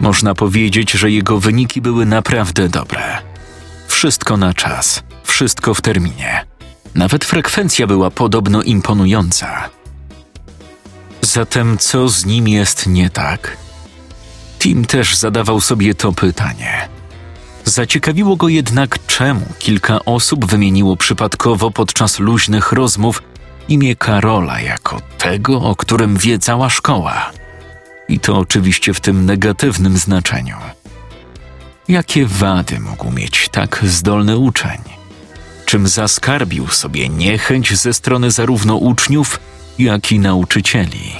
Można 0.00 0.34
powiedzieć, 0.34 0.90
że 0.90 1.10
jego 1.10 1.40
wyniki 1.40 1.80
były 1.80 2.06
naprawdę 2.06 2.68
dobre. 2.68 3.18
Wszystko 3.88 4.36
na 4.36 4.54
czas, 4.54 5.02
wszystko 5.24 5.74
w 5.74 5.80
terminie. 5.80 6.46
Nawet 6.94 7.24
frekwencja 7.24 7.86
była 7.86 8.10
podobno 8.10 8.62
imponująca. 8.62 9.70
Zatem 11.20 11.78
co 11.78 12.08
z 12.08 12.26
nim 12.26 12.48
jest 12.48 12.86
nie 12.86 13.10
tak? 13.10 13.56
Tim 14.58 14.84
też 14.84 15.16
zadawał 15.16 15.60
sobie 15.60 15.94
to 15.94 16.12
pytanie. 16.12 16.93
Zaciekawiło 17.64 18.36
go 18.36 18.48
jednak, 18.48 18.98
czemu 19.06 19.46
kilka 19.58 20.04
osób 20.04 20.46
wymieniło 20.46 20.96
przypadkowo 20.96 21.70
podczas 21.70 22.18
luźnych 22.18 22.72
rozmów 22.72 23.22
imię 23.68 23.96
Karola 23.96 24.60
jako 24.60 25.00
tego, 25.18 25.60
o 25.60 25.76
którym 25.76 26.16
wie 26.16 26.38
cała 26.38 26.70
szkoła. 26.70 27.30
I 28.08 28.20
to 28.20 28.38
oczywiście 28.38 28.94
w 28.94 29.00
tym 29.00 29.26
negatywnym 29.26 29.98
znaczeniu. 29.98 30.56
Jakie 31.88 32.26
wady 32.26 32.80
mógł 32.80 33.10
mieć 33.10 33.48
tak 33.48 33.80
zdolny 33.84 34.36
uczeń? 34.36 34.78
Czym 35.66 35.88
zaskarbił 35.88 36.68
sobie 36.68 37.08
niechęć 37.08 37.76
ze 37.76 37.94
strony 37.94 38.30
zarówno 38.30 38.76
uczniów, 38.76 39.40
jak 39.78 40.12
i 40.12 40.18
nauczycieli? 40.18 41.12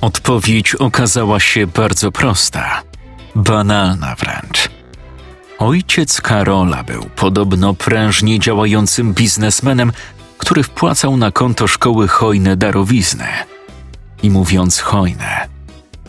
Odpowiedź 0.00 0.74
okazała 0.74 1.40
się 1.40 1.66
bardzo 1.66 2.12
prosta, 2.12 2.82
banalna 3.34 4.14
wręcz. 4.14 4.81
Ojciec 5.62 6.20
Karola 6.20 6.84
był 6.84 7.04
podobno 7.16 7.74
prężnie 7.74 8.38
działającym 8.38 9.14
biznesmenem, 9.14 9.92
który 10.38 10.62
wpłacał 10.62 11.16
na 11.16 11.30
konto 11.30 11.68
szkoły 11.68 12.08
hojne 12.08 12.56
darowizny. 12.56 13.26
I 14.22 14.30
mówiąc 14.30 14.80
hojne, 14.80 15.48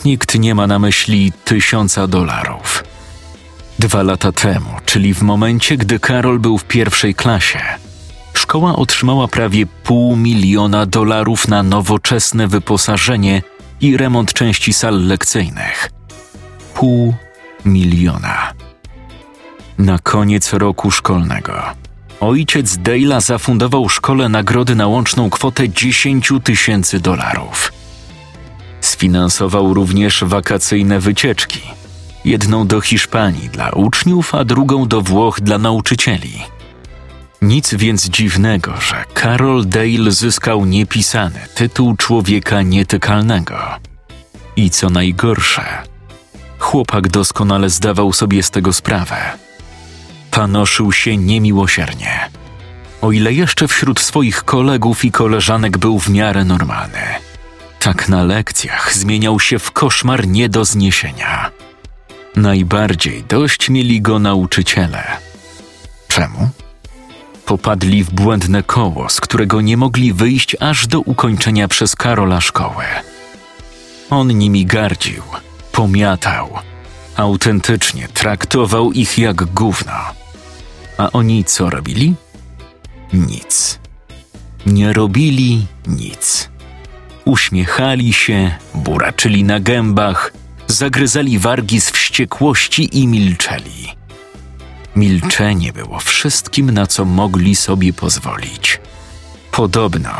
nikt 0.05 0.39
nie 0.39 0.55
ma 0.55 0.67
na 0.67 0.79
myśli 0.79 1.31
tysiąca 1.45 2.07
dolarów. 2.07 2.83
Dwa 3.79 4.03
lata 4.03 4.31
temu, 4.31 4.69
czyli 4.85 5.13
w 5.13 5.21
momencie, 5.21 5.77
gdy 5.77 5.99
Karol 5.99 6.39
był 6.39 6.57
w 6.57 6.63
pierwszej 6.63 7.15
klasie, 7.15 7.61
szkoła 8.33 8.75
otrzymała 8.75 9.27
prawie 9.27 9.65
pół 9.65 10.15
miliona 10.15 10.85
dolarów 10.85 11.47
na 11.47 11.63
nowoczesne 11.63 12.47
wyposażenie 12.47 13.41
i 13.81 13.97
remont 13.97 14.33
części 14.33 14.73
sal 14.73 15.07
lekcyjnych. 15.07 15.89
Pół 16.73 17.13
miliona. 17.65 18.53
Na 19.77 19.99
koniec 19.99 20.53
roku 20.53 20.91
szkolnego 20.91 21.83
ojciec 22.23 22.77
Dale'a 22.77 23.21
zafundował 23.21 23.89
szkole 23.89 24.29
nagrody 24.29 24.75
na 24.75 24.87
łączną 24.87 25.29
kwotę 25.29 25.69
10 25.69 26.31
tysięcy 26.43 26.99
dolarów. 26.99 27.73
Sfinansował 28.81 29.73
również 29.73 30.23
wakacyjne 30.23 30.99
wycieczki. 30.99 31.61
Jedną 32.25 32.67
do 32.67 32.81
Hiszpanii 32.81 33.49
dla 33.49 33.69
uczniów, 33.69 34.35
a 34.35 34.45
drugą 34.45 34.87
do 34.87 35.01
Włoch 35.01 35.41
dla 35.41 35.57
nauczycieli. 35.57 36.33
Nic 37.41 37.73
więc 37.73 38.09
dziwnego, 38.09 38.73
że 38.81 39.05
Carol 39.21 39.65
Dale 39.67 40.11
zyskał 40.11 40.65
niepisany 40.65 41.39
tytuł 41.55 41.95
człowieka 41.97 42.61
nietykalnego. 42.61 43.57
I 44.55 44.69
co 44.69 44.89
najgorsze, 44.89 45.63
chłopak 46.59 47.07
doskonale 47.07 47.69
zdawał 47.69 48.13
sobie 48.13 48.43
z 48.43 48.51
tego 48.51 48.73
sprawę. 48.73 49.15
Panoszył 50.33 50.91
się 50.91 51.17
niemiłosiernie. 51.17 52.29
O 53.01 53.11
ile 53.11 53.33
jeszcze 53.33 53.67
wśród 53.67 53.99
swoich 53.99 54.43
kolegów 54.43 55.05
i 55.05 55.11
koleżanek 55.11 55.77
był 55.77 55.99
w 55.99 56.09
miarę 56.09 56.45
normalny, 56.45 57.01
tak 57.79 58.09
na 58.09 58.23
lekcjach 58.23 58.93
zmieniał 58.93 59.39
się 59.39 59.59
w 59.59 59.71
koszmar 59.71 60.27
nie 60.27 60.49
do 60.49 60.65
zniesienia. 60.65 61.51
Najbardziej 62.35 63.23
dość 63.23 63.69
mieli 63.69 64.01
go 64.01 64.19
nauczyciele. 64.19 65.03
Czemu? 66.07 66.49
Popadli 67.45 68.03
w 68.03 68.11
błędne 68.11 68.63
koło, 68.63 69.09
z 69.09 69.21
którego 69.21 69.61
nie 69.61 69.77
mogli 69.77 70.13
wyjść 70.13 70.55
aż 70.59 70.87
do 70.87 70.99
ukończenia 70.99 71.67
przez 71.67 71.95
Karola 71.95 72.41
szkoły. 72.41 72.83
On 74.09 74.27
nimi 74.27 74.65
gardził, 74.65 75.23
pomiatał, 75.71 76.49
autentycznie 77.15 78.07
traktował 78.07 78.91
ich 78.91 79.17
jak 79.17 79.45
gówno. 79.45 80.22
A 81.03 81.11
oni 81.11 81.43
co 81.43 81.69
robili? 81.69 82.15
Nic. 83.13 83.79
Nie 84.65 84.93
robili 84.93 85.65
nic. 85.87 86.49
Uśmiechali 87.25 88.13
się, 88.13 88.51
buraczyli 88.75 89.43
na 89.43 89.59
gębach, 89.59 90.33
zagryzali 90.67 91.39
wargi 91.39 91.81
z 91.81 91.91
wściekłości 91.91 92.99
i 92.99 93.07
milczeli. 93.07 93.87
Milczenie 94.95 95.73
było 95.73 95.99
wszystkim, 95.99 96.71
na 96.71 96.87
co 96.87 97.05
mogli 97.05 97.55
sobie 97.55 97.93
pozwolić. 97.93 98.79
Podobno 99.51 100.11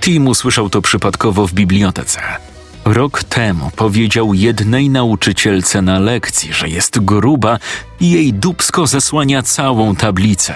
Tim 0.00 0.26
usłyszał 0.26 0.70
to 0.70 0.82
przypadkowo 0.82 1.46
w 1.46 1.52
bibliotece. 1.52 2.20
Rok 2.84 3.24
temu 3.24 3.70
powiedział 3.76 4.34
jednej 4.34 4.90
nauczycielce 4.90 5.82
na 5.82 5.98
lekcji, 5.98 6.52
że 6.52 6.68
jest 6.68 7.00
gruba 7.00 7.58
i 8.00 8.10
jej 8.10 8.32
dubsko 8.32 8.86
zasłania 8.86 9.42
całą 9.42 9.96
tablicę. 9.96 10.54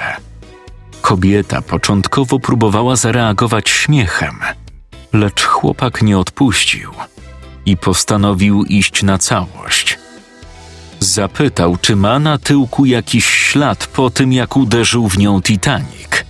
Kobieta 1.01 1.63
początkowo 1.63 2.39
próbowała 2.39 2.97
zareagować 2.97 3.71
śmiechem, 3.71 4.41
lecz 5.13 5.43
chłopak 5.45 6.03
nie 6.03 6.19
odpuścił 6.19 6.91
i 7.67 7.77
postanowił 7.77 8.65
iść 8.65 9.03
na 9.03 9.19
całość. 9.19 9.99
Zapytał, 11.01 11.77
czy 11.77 11.97
ma 11.97 12.19
na 12.19 12.39
tyłku 12.39 12.85
jakiś 12.85 13.27
ślad 13.27 13.87
po 13.87 14.11
tym, 14.11 14.33
jak 14.33 14.57
uderzył 14.57 15.09
w 15.09 15.19
nią 15.19 15.43
Titanic. 15.43 16.25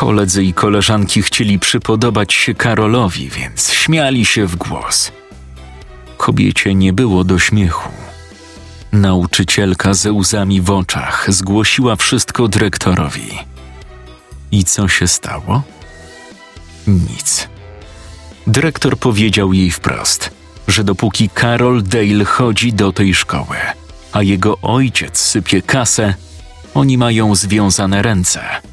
Koledzy 0.00 0.44
i 0.44 0.54
koleżanki 0.54 1.22
chcieli 1.22 1.58
przypodobać 1.58 2.32
się 2.32 2.54
Karolowi, 2.54 3.30
więc 3.30 3.72
śmiali 3.72 4.24
się 4.24 4.46
w 4.46 4.56
głos. 4.56 5.12
Kobiecie 6.16 6.74
nie 6.74 6.92
było 6.92 7.24
do 7.24 7.38
śmiechu. 7.38 7.88
Nauczycielka 8.92 9.94
ze 9.94 10.12
łzami 10.12 10.60
w 10.60 10.70
oczach 10.70 11.26
zgłosiła 11.28 11.96
wszystko 11.96 12.48
dyrektorowi. 12.48 13.38
I 14.52 14.64
co 14.64 14.88
się 14.88 15.08
stało? 15.08 15.62
Nic. 16.86 17.48
Dyrektor 18.46 18.98
powiedział 18.98 19.52
jej 19.52 19.70
wprost, 19.70 20.30
że 20.68 20.84
dopóki 20.84 21.28
Karol 21.28 21.82
Dale 21.82 22.24
chodzi 22.24 22.72
do 22.72 22.92
tej 22.92 23.14
szkoły, 23.14 23.56
a 24.12 24.22
jego 24.22 24.58
ojciec 24.62 25.18
sypie 25.18 25.62
kasę, 25.62 26.14
oni 26.74 26.98
mają 26.98 27.34
związane 27.34 28.02
ręce. 28.02 28.69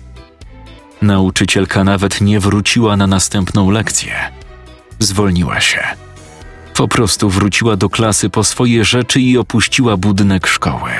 Nauczycielka 1.01 1.83
nawet 1.83 2.21
nie 2.21 2.39
wróciła 2.39 2.97
na 2.97 3.07
następną 3.07 3.71
lekcję. 3.71 4.13
Zwolniła 4.99 5.61
się. 5.61 5.83
Po 6.75 6.87
prostu 6.87 7.29
wróciła 7.29 7.75
do 7.75 7.89
klasy 7.89 8.29
po 8.29 8.43
swoje 8.43 8.85
rzeczy 8.85 9.21
i 9.21 9.37
opuściła 9.37 9.97
budynek 9.97 10.47
szkoły. 10.47 10.91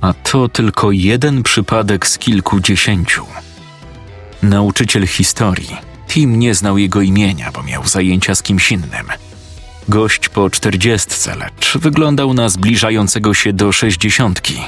A 0.00 0.12
to 0.12 0.48
tylko 0.48 0.90
jeden 0.90 1.42
przypadek 1.42 2.06
z 2.06 2.18
kilkudziesięciu. 2.18 3.26
Nauczyciel 4.42 5.06
historii. 5.06 5.76
Tim 6.08 6.38
nie 6.38 6.54
znał 6.54 6.78
jego 6.78 7.00
imienia, 7.00 7.52
bo 7.52 7.62
miał 7.62 7.86
zajęcia 7.86 8.34
z 8.34 8.42
kimś 8.42 8.72
innym. 8.72 9.06
Gość 9.88 10.28
po 10.28 10.50
czterdziestce, 10.50 11.36
lecz 11.36 11.78
wyglądał 11.78 12.34
na 12.34 12.48
zbliżającego 12.48 13.34
się 13.34 13.52
do 13.52 13.72
sześćdziesiątki. 13.72 14.60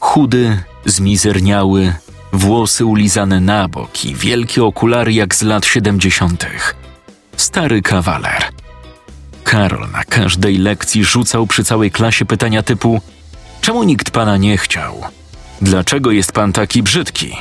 Chudy, 0.00 0.62
zmizerniały, 0.84 1.94
włosy 2.34 2.84
ulizane 2.84 3.40
na 3.40 3.68
bok 3.68 4.04
i 4.04 4.14
wielkie 4.14 4.64
okulary 4.64 5.12
jak 5.12 5.34
z 5.34 5.42
lat 5.42 5.66
siedemdziesiątych. 5.66 6.76
Stary 7.36 7.82
kawaler. 7.82 8.44
Karol 9.44 9.90
na 9.90 10.04
każdej 10.04 10.58
lekcji 10.58 11.04
rzucał 11.04 11.46
przy 11.46 11.64
całej 11.64 11.90
klasie 11.90 12.24
pytania 12.24 12.62
typu: 12.62 13.00
Czemu 13.60 13.82
nikt 13.82 14.10
pana 14.10 14.36
nie 14.36 14.58
chciał? 14.58 15.02
Dlaczego 15.62 16.10
jest 16.10 16.32
pan 16.32 16.52
taki 16.52 16.82
brzydki? 16.82 17.36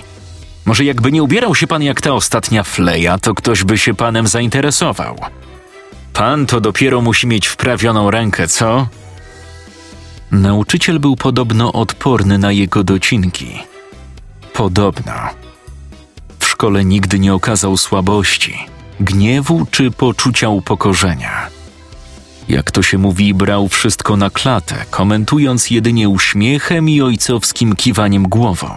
Może 0.66 0.84
jakby 0.84 1.12
nie 1.12 1.24
ubierał 1.24 1.56
się 1.56 1.68
pan 1.68 1.84
jak 1.84 2.02
ta 2.02 2.14
ostatnia 2.14 2.64
fleja, 2.64 3.18
to 3.18 3.34
ktoś 3.34 3.64
by 3.64 3.78
się 3.78 3.94
panem 3.94 4.28
zainteresował. 4.28 5.16
Pan 6.14 6.46
to 6.46 6.62
dopiero 6.62 7.02
musi 7.02 7.28
mieć 7.28 7.48
wprawioną 7.48 8.12
rękę, 8.12 8.48
co? 8.48 8.88
Nauczyciel 10.32 11.00
był 11.00 11.16
podobno 11.16 11.74
odporny 11.74 12.38
na 12.38 12.52
jego 12.52 12.84
docinki. 12.84 13.73
Podobno. 14.54 15.14
W 16.40 16.46
szkole 16.46 16.86
nigdy 16.86 17.20
nie 17.20 17.34
okazał 17.34 17.78
słabości, 17.78 18.54
gniewu 19.00 19.66
czy 19.72 19.92
poczucia 19.92 20.50
upokorzenia. 20.50 21.50
Jak 22.50 22.72
to 22.72 22.84
się 22.84 22.98
mówi, 22.98 23.34
brał 23.34 23.68
wszystko 23.68 24.18
na 24.18 24.30
klatę, 24.30 24.76
komentując 24.90 25.72
jedynie 25.72 26.10
uśmiechem 26.10 26.90
i 26.90 27.02
ojcowskim 27.02 27.76
kiwaniem 27.76 28.24
głową. 28.24 28.70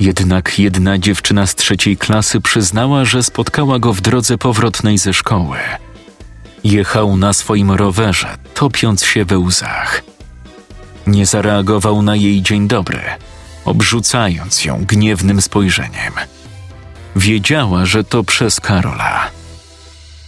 Jednak 0.00 0.58
jedna 0.58 0.98
dziewczyna 0.98 1.46
z 1.46 1.54
trzeciej 1.54 1.96
klasy 1.96 2.40
przyznała, 2.40 3.04
że 3.04 3.22
spotkała 3.22 3.78
go 3.78 3.92
w 3.92 4.00
drodze 4.00 4.38
powrotnej 4.38 4.98
ze 4.98 5.12
szkoły. 5.12 5.58
Jechał 6.64 7.16
na 7.16 7.32
swoim 7.32 7.70
rowerze, 7.70 8.38
topiąc 8.54 9.04
się 9.04 9.24
we 9.24 9.38
łzach. 9.38 10.02
Nie 11.06 11.26
zareagował 11.26 12.02
na 12.02 12.16
jej 12.16 12.42
dzień 12.42 12.68
dobry– 12.68 13.00
obrzucając 13.66 14.64
ją 14.64 14.84
gniewnym 14.84 15.42
spojrzeniem. 15.42 16.12
Wiedziała, 17.16 17.86
że 17.86 18.04
to 18.04 18.24
przez 18.24 18.60
Karola. 18.60 19.30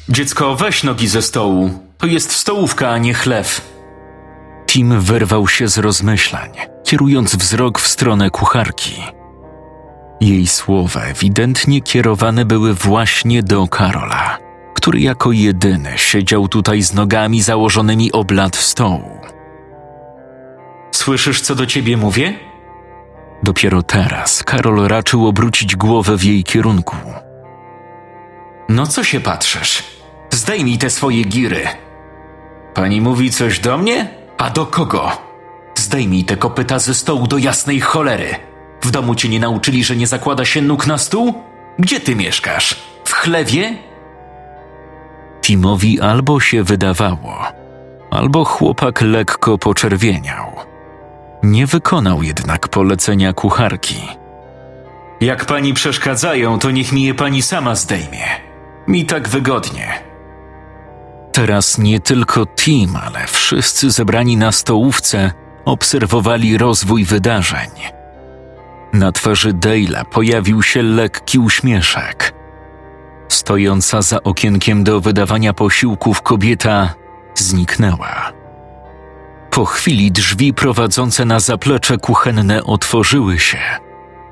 Dziecko, 0.09 0.57
weź 0.57 0.83
nogi 0.83 1.09
ze 1.09 1.23
stołu, 1.23 1.71
To 1.99 2.07
jest 2.07 2.33
stołówka, 2.33 2.91
a 2.91 2.99
nie 2.99 3.15
chlew. 3.15 3.61
Tim 4.67 5.01
wyrwał 5.01 5.49
się 5.49 5.69
z 5.69 5.79
rozmyślań, 5.79 6.51
kierując 6.85 7.37
wzrok 7.37 7.79
w 7.79 7.89
stronę 7.89 8.31
kucharki. 8.31 9.03
Jej 10.21 10.47
słowa 10.47 11.01
ewidentnie 11.01 11.83
kierowane 11.83 12.45
były 12.45 12.75
właśnie 12.75 13.43
do 13.43 13.69
Karola, 13.69 14.39
który 14.75 15.01
jako 15.01 15.33
jedyny 15.33 15.93
siedział 15.97 16.49
tutaj 16.49 16.83
z 16.83 16.95
nogami 16.95 17.43
założonymi 17.43 18.13
o 18.13 18.25
blat 18.25 18.57
stołu. 18.57 19.19
Słyszysz, 20.93 21.41
co 21.41 21.55
do 21.55 21.67
ciebie 21.67 21.97
mówię? 21.97 22.48
Dopiero 23.43 23.83
teraz 23.83 24.43
Karol 24.45 24.89
raczył 24.89 25.27
obrócić 25.27 25.77
głowę 25.77 26.17
w 26.17 26.25
jej 26.25 26.45
kierunku. 26.45 26.97
No 28.69 28.87
co 28.87 29.05
się 29.05 29.21
patrzysz? 29.21 29.83
Zdejmij 30.31 30.79
te 30.79 30.91
swoje 30.91 31.25
giry. 31.25 31.67
Pani 32.75 33.01
mówi 33.01 33.31
coś 33.31 33.61
do 33.61 33.79
mnie? 33.79 34.09
A 34.39 34.51
do 34.51 34.67
kogo? 34.67 35.13
Zdejmij 35.75 36.25
te 36.25 36.37
kopyta 36.37 36.79
ze 36.79 36.95
stołu 36.95 37.27
do 37.27 37.39
jasnej 37.39 37.81
cholery. 37.81 38.35
W 38.83 38.91
domu 38.91 39.15
cię 39.15 39.29
nie 39.29 39.41
nauczyli, 39.41 39.85
że 39.85 39.97
nie 39.97 40.07
zakłada 40.07 40.45
się 40.45 40.63
nóg 40.63 40.87
na 40.87 40.99
stół? 40.99 41.35
Gdzie 41.79 42.01
ty 42.01 42.17
mieszkasz? 42.17 42.77
W 43.05 43.13
chlewie? 43.13 43.77
Timowi 45.43 46.01
albo 46.01 46.41
się 46.41 46.63
wydawało, 46.63 47.43
albo 48.11 48.45
chłopak 48.45 49.01
lekko 49.03 49.59
poczerwieniał. 49.59 50.68
Nie 51.43 51.67
wykonał 51.67 52.23
jednak 52.23 52.69
polecenia 52.69 53.33
kucharki. 53.33 54.09
Jak 55.21 55.45
pani 55.45 55.75
przeszkadzają, 55.75 56.59
to 56.59 56.71
niech 56.71 56.93
mi 56.93 57.03
je 57.03 57.15
pani 57.15 57.43
sama 57.43 57.75
zdejmie. 57.75 58.25
Mi 58.89 59.07
tak 59.07 59.29
wygodnie. 59.29 60.03
Teraz 61.33 61.79
nie 61.79 62.01
tylko 62.01 62.47
Tim, 62.47 62.97
ale 62.97 63.27
wszyscy 63.27 63.91
zebrani 63.91 64.37
na 64.37 64.53
stołówce 64.53 65.33
obserwowali 65.65 66.59
rozwój 66.59 67.05
wydarzeń. 67.05 67.71
Na 68.93 69.13
twarzy 69.13 69.53
Dale'a 69.53 70.05
pojawił 70.05 70.63
się 70.63 70.83
lekki 70.83 71.39
uśmieszek. 71.39 72.35
Stojąca 73.29 74.03
za 74.03 74.23
okienkiem 74.23 74.85
do 74.85 75.01
wydawania 75.01 75.53
posiłków 75.53 76.23
kobieta 76.23 76.95
zniknęła. 77.35 78.38
Po 79.51 79.65
chwili 79.65 80.13
drzwi 80.13 80.55
prowadzące 80.55 81.25
na 81.25 81.41
zaplecze 81.41 81.99
kuchenne 81.99 82.65
otworzyły 82.65 83.39
się. 83.39 83.59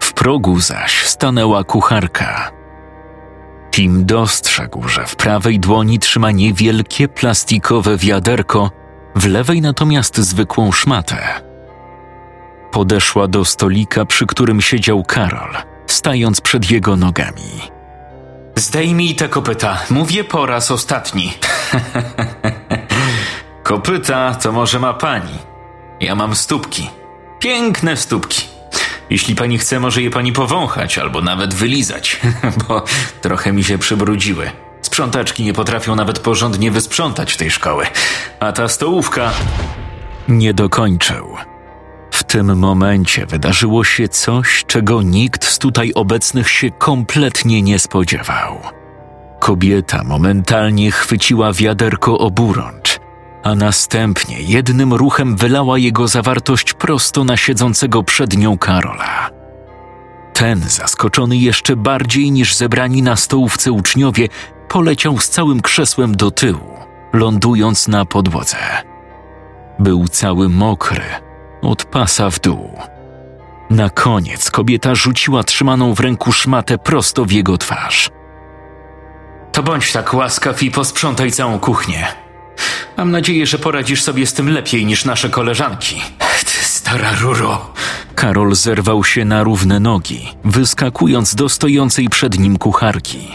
W 0.01 0.13
progu 0.13 0.61
zaś 0.61 1.07
stanęła 1.07 1.65
kucharka. 1.65 2.51
Tim 3.71 4.07
dostrzegł, 4.07 4.89
że 4.89 5.07
w 5.07 5.17
prawej 5.17 5.61
dłoni 5.61 5.99
trzyma 5.99 6.31
niewielkie 6.31 7.09
plastikowe 7.09 7.97
wiaderko, 7.97 8.71
w 9.15 9.27
lewej 9.27 9.61
natomiast 9.61 10.19
zwykłą 10.19 10.73
szmatę. 10.73 11.19
Podeszła 12.71 13.29
do 13.29 13.45
stolika, 13.45 14.05
przy 14.05 14.27
którym 14.27 14.61
siedział 14.61 15.05
Karol, 15.05 15.51
stając 15.87 16.41
przed 16.41 16.71
jego 16.71 16.97
nogami. 16.97 17.77
Zdejmij 18.57 19.15
te 19.15 19.29
kopyta, 19.29 19.79
mówię 19.91 20.25
po 20.25 20.47
raz 20.47 20.71
ostatni. 20.71 21.33
kopyta 23.67 24.35
to 24.35 24.53
może 24.53 24.79
ma 24.79 24.95
pani. 24.95 25.39
Ja 26.01 26.15
mam 26.15 26.35
stópki. 26.35 26.91
Piękne 27.39 27.97
stópki. 27.97 28.43
Jeśli 29.11 29.35
pani 29.35 29.59
chce, 29.59 29.81
może 29.81 30.03
je 30.03 30.11
pani 30.11 30.33
powąchać 30.33 30.99
albo 30.99 31.21
nawet 31.21 31.55
wylizać, 31.55 32.21
bo 32.69 32.85
trochę 33.21 33.53
mi 33.53 33.65
się 33.65 33.79
przybrudziły. 33.79 34.51
Sprzątaczki 34.83 35.45
nie 35.45 35.53
potrafią 35.53 35.97
nawet 35.97 36.19
porządnie 36.19 36.71
wysprzątać 36.71 37.37
tej 37.37 37.51
szkoły, 37.51 37.87
a 38.41 38.53
ta 38.53 38.69
stołówka. 38.69 39.31
Nie 40.29 40.55
dokończył. 40.55 41.37
W 42.11 42.25
tym 42.25 42.59
momencie 42.59 43.27
wydarzyło 43.27 43.85
się 43.85 44.09
coś, 44.09 44.65
czego 44.67 45.03
nikt 45.03 45.45
z 45.45 45.59
tutaj 45.59 45.93
obecnych 45.95 46.51
się 46.51 46.71
kompletnie 46.71 47.63
nie 47.63 47.79
spodziewał. 47.79 48.61
Kobieta 49.41 50.05
momentalnie 50.05 50.93
chwyciła 50.93 51.53
wiaderko 51.53 52.19
oburącz, 52.19 52.96
a 53.47 53.55
następnie 53.55 54.41
jednym 54.41 54.95
ruchem 54.95 55.37
wylała 55.37 55.79
jego 55.79 56.09
zawartość 56.09 56.73
prosto 56.73 57.25
na 57.25 57.37
siedzącego 57.37 58.03
przed 58.03 58.37
nią 58.37 58.59
Karola. 58.59 59.31
Ten, 60.33 60.61
zaskoczony 60.61 61.37
jeszcze 61.37 61.77
bardziej 61.77 62.31
niż 62.31 62.55
zebrani 62.55 63.03
na 63.03 63.17
stołówce 63.17 63.73
uczniowie, 63.73 64.29
poleciał 64.69 65.19
z 65.19 65.29
całym 65.29 65.61
krzesłem 65.63 66.17
do 66.17 66.31
tyłu, 66.31 66.77
lądując 67.13 67.89
na 67.89 68.05
podłodze. 68.05 68.57
Był 69.79 70.09
cały 70.09 70.49
mokry, 70.49 71.05
od 71.63 71.85
pasa 71.85 72.31
w 72.31 72.41
dół. 72.41 72.79
Na 73.71 73.91
koniec 73.91 74.51
kobieta 74.51 74.95
rzuciła 74.95 75.45
trzymaną 75.45 75.95
w 75.95 76.01
ręku 76.01 76.33
szmatę 76.33 76.79
prosto 76.79 77.25
w 77.25 77.33
jego 77.33 77.59
twarz. 77.59 78.11
To 79.53 79.63
bądź 79.63 79.93
tak 79.93 80.15
łaskaw 80.15 80.63
i 80.63 80.71
posprzątaj 80.71 81.33
całą 81.33 81.59
kuchnię. 81.59 82.26
Mam 82.97 83.11
nadzieję, 83.11 83.47
że 83.47 83.59
poradzisz 83.59 84.03
sobie 84.03 84.27
z 84.27 84.33
tym 84.33 84.49
lepiej 84.49 84.87
niż 84.87 85.05
nasze 85.05 85.29
koleżanki. 85.31 86.03
Ty 86.19 86.64
stara 86.64 87.14
ruro. 87.21 87.73
Karol 88.14 88.55
zerwał 88.55 89.05
się 89.05 89.25
na 89.25 89.42
równe 89.42 89.81
nogi, 89.81 90.29
wyskakując 90.45 91.35
do 91.35 91.49
stojącej 91.49 92.09
przed 92.09 92.38
nim 92.38 92.59
kucharki. 92.59 93.29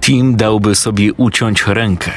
Tim 0.00 0.36
dałby 0.36 0.74
sobie 0.74 1.12
uciąć 1.12 1.64
rękę, 1.66 2.12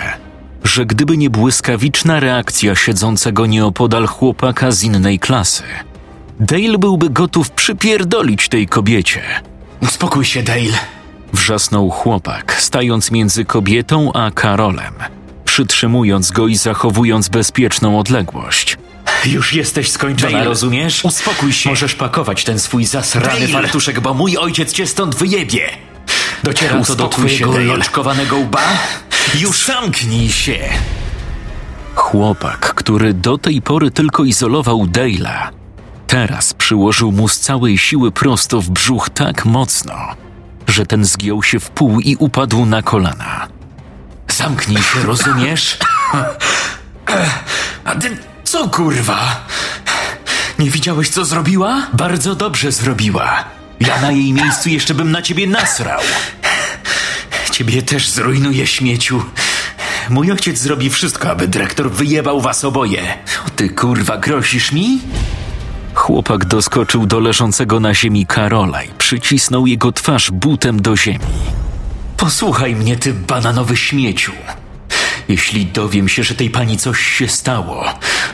że 0.63 0.85
gdyby 0.85 1.17
nie 1.17 1.29
błyskawiczna 1.29 2.19
reakcja 2.19 2.75
siedzącego 2.75 3.45
nieopodal 3.45 4.07
chłopaka 4.07 4.71
z 4.71 4.83
innej 4.83 5.19
klasy, 5.19 5.63
Dale 6.39 6.77
byłby 6.77 7.09
gotów 7.09 7.51
przypierdolić 7.51 8.49
tej 8.49 8.67
kobiecie. 8.67 9.21
Uspokój 9.81 10.25
się, 10.25 10.43
Dale! 10.43 10.77
Wrzasnął 11.33 11.89
chłopak, 11.89 12.55
stając 12.59 13.11
między 13.11 13.45
kobietą 13.45 14.13
a 14.13 14.31
Karolem, 14.31 14.93
przytrzymując 15.55 16.31
go 16.31 16.47
i 16.47 16.55
zachowując 16.55 17.29
bezpieczną 17.29 17.99
odległość. 17.99 18.77
Już 19.25 19.53
jesteś 19.53 19.91
skończona, 19.91 20.31
Dale, 20.31 20.45
rozumiesz? 20.45 21.05
uspokój 21.05 21.53
się. 21.53 21.69
Możesz 21.69 21.95
pakować 21.95 22.43
ten 22.43 22.59
swój 22.59 22.85
zasrany 22.85 23.39
Dale! 23.39 23.47
fartuszek, 23.47 23.99
bo 23.99 24.13
mój 24.13 24.37
ojciec 24.37 24.73
cię 24.73 24.87
stąd 24.87 25.15
wyjebie. 25.15 25.69
Dociera 26.43 26.81
to 26.83 26.95
do 26.95 27.03
się, 27.03 27.09
twojego 27.09 27.73
loczkowanego 27.75 28.37
łba? 28.37 28.61
Już 29.39 29.65
zamknij 29.65 30.29
się! 30.29 30.59
Chłopak, 31.95 32.73
który 32.73 33.13
do 33.13 33.37
tej 33.37 33.61
pory 33.61 33.91
tylko 33.91 34.23
izolował 34.23 34.85
Dale'a, 34.85 35.49
teraz 36.07 36.53
przyłożył 36.53 37.11
mu 37.11 37.27
z 37.27 37.39
całej 37.39 37.77
siły 37.77 38.11
prosto 38.11 38.61
w 38.61 38.69
brzuch 38.69 39.09
tak 39.09 39.45
mocno, 39.45 39.95
że 40.67 40.85
ten 40.85 41.05
zgiął 41.05 41.43
się 41.43 41.59
w 41.59 41.69
pół 41.69 41.99
i 41.99 42.15
upadł 42.15 42.65
na 42.65 42.81
kolana. 42.81 43.54
Zamknij 44.37 44.77
się, 44.77 45.03
rozumiesz? 45.03 45.77
A 47.85 47.95
ty 47.95 48.17
co 48.43 48.69
kurwa? 48.69 49.45
Nie 50.59 50.69
widziałeś, 50.69 51.09
co 51.09 51.25
zrobiła? 51.25 51.87
Bardzo 51.93 52.35
dobrze 52.35 52.71
zrobiła. 52.71 53.43
Ja 53.79 54.01
na 54.01 54.11
jej 54.11 54.33
miejscu 54.33 54.69
jeszcze 54.69 54.93
bym 54.93 55.11
na 55.11 55.21
ciebie 55.21 55.47
nasrał. 55.47 55.99
Ciebie 57.51 57.81
też 57.81 58.09
zrujnuje 58.09 58.67
śmieciu. 58.67 59.23
Mój 60.09 60.31
ojciec 60.31 60.57
zrobi 60.57 60.89
wszystko, 60.89 61.29
aby 61.29 61.47
dyrektor 61.47 61.91
wyjebał 61.91 62.41
was 62.41 62.65
oboje. 62.65 63.17
O 63.47 63.49
ty 63.49 63.69
kurwa, 63.69 64.17
grozisz 64.17 64.71
mi? 64.71 64.99
Chłopak 65.93 66.45
doskoczył 66.45 67.05
do 67.05 67.19
leżącego 67.19 67.79
na 67.79 67.93
ziemi 67.93 68.25
Karola 68.25 68.83
i 68.83 68.89
przycisnął 68.97 69.67
jego 69.67 69.91
twarz 69.91 70.31
butem 70.31 70.81
do 70.81 70.97
ziemi. 70.97 71.25
Posłuchaj 72.17 72.75
mnie, 72.75 72.97
ty 72.97 73.13
bananowy 73.13 73.77
śmieciu. 73.77 74.31
Jeśli 75.27 75.65
dowiem 75.65 76.09
się, 76.09 76.23
że 76.23 76.35
tej 76.35 76.49
pani 76.49 76.77
coś 76.77 76.99
się 76.99 77.27
stało, 77.27 77.85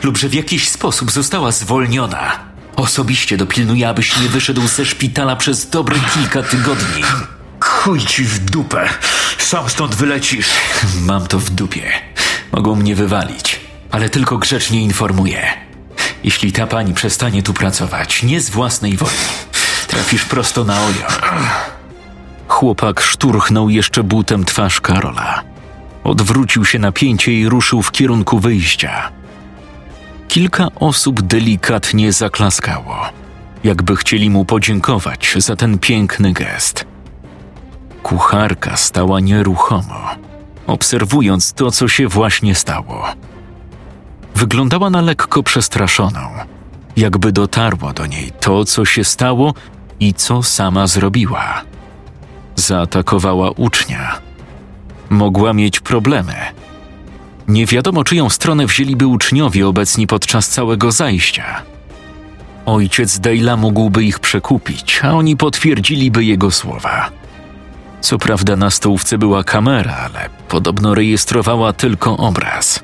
lub 0.03 0.17
że 0.17 0.29
w 0.29 0.33
jakiś 0.33 0.69
sposób 0.69 1.11
została 1.11 1.51
zwolniona, 1.51 2.39
osobiście 2.75 3.37
dopilnuję, 3.37 3.89
abyś 3.89 4.19
nie 4.19 4.29
wyszedł 4.29 4.67
ze 4.67 4.85
szpitala 4.85 5.35
przez 5.35 5.69
dobre 5.69 5.95
kilka 6.13 6.43
tygodni. 6.43 7.03
Chuj 7.59 7.99
ci 8.05 8.23
w 8.23 8.39
dupę. 8.39 8.89
Sam 9.37 9.69
stąd 9.69 9.95
wylecisz. 9.95 10.47
Mam 11.01 11.27
to 11.27 11.39
w 11.39 11.49
dupie. 11.49 11.91
Mogą 12.51 12.75
mnie 12.75 12.95
wywalić, 12.95 13.59
ale 13.91 14.09
tylko 14.09 14.37
grzecznie 14.37 14.81
informuję. 14.81 15.53
Jeśli 16.23 16.51
ta 16.51 16.67
pani 16.67 16.93
przestanie 16.93 17.43
tu 17.43 17.53
pracować, 17.53 18.23
nie 18.23 18.41
z 18.41 18.49
własnej 18.49 18.97
woli, 18.97 19.11
trafisz 19.87 20.25
prosto 20.25 20.63
na 20.63 20.81
ojo. 20.81 21.07
Chłopak 22.61 23.01
szturchnął 23.01 23.69
jeszcze 23.69 24.03
butem 24.03 24.45
twarz 24.45 24.81
Karola. 24.81 25.43
Odwrócił 26.03 26.65
się 26.65 26.79
na 26.79 26.91
pięcie 26.91 27.33
i 27.33 27.49
ruszył 27.49 27.81
w 27.81 27.91
kierunku 27.91 28.39
wyjścia. 28.39 29.11
Kilka 30.27 30.67
osób 30.75 31.21
delikatnie 31.21 32.13
zaklaskało, 32.13 32.95
jakby 33.63 33.95
chcieli 33.95 34.29
mu 34.29 34.45
podziękować 34.45 35.35
za 35.37 35.55
ten 35.55 35.79
piękny 35.79 36.33
gest. 36.33 36.85
Kucharka 38.03 38.77
stała 38.77 39.19
nieruchomo, 39.19 40.09
obserwując 40.67 41.53
to, 41.53 41.71
co 41.71 41.87
się 41.87 42.07
właśnie 42.07 42.55
stało. 42.55 43.05
Wyglądała 44.35 44.89
na 44.89 45.01
lekko 45.01 45.43
przestraszoną, 45.43 46.29
jakby 46.97 47.31
dotarło 47.31 47.93
do 47.93 48.05
niej 48.05 48.31
to, 48.39 48.65
co 48.65 48.85
się 48.85 49.03
stało 49.03 49.53
i 49.99 50.13
co 50.13 50.43
sama 50.43 50.87
zrobiła. 50.87 51.71
Zaatakowała 52.61 53.51
ucznia. 53.51 54.19
Mogła 55.09 55.53
mieć 55.53 55.79
problemy. 55.79 56.33
Nie 57.47 57.65
wiadomo, 57.65 58.03
czyją 58.03 58.29
stronę 58.29 58.65
wzięliby 58.65 59.07
uczniowie 59.07 59.67
obecni 59.67 60.07
podczas 60.07 60.49
całego 60.49 60.91
zajścia. 60.91 61.61
Ojciec 62.65 63.19
Dale'a 63.19 63.57
mógłby 63.57 64.03
ich 64.03 64.19
przekupić, 64.19 64.99
a 65.03 65.11
oni 65.11 65.37
potwierdziliby 65.37 66.23
jego 66.23 66.51
słowa. 66.51 67.09
Co 68.01 68.17
prawda 68.17 68.55
na 68.55 68.69
stołówce 68.69 69.17
była 69.17 69.43
kamera, 69.43 69.95
ale 69.95 70.29
podobno 70.47 70.95
rejestrowała 70.95 71.73
tylko 71.73 72.17
obraz. 72.17 72.83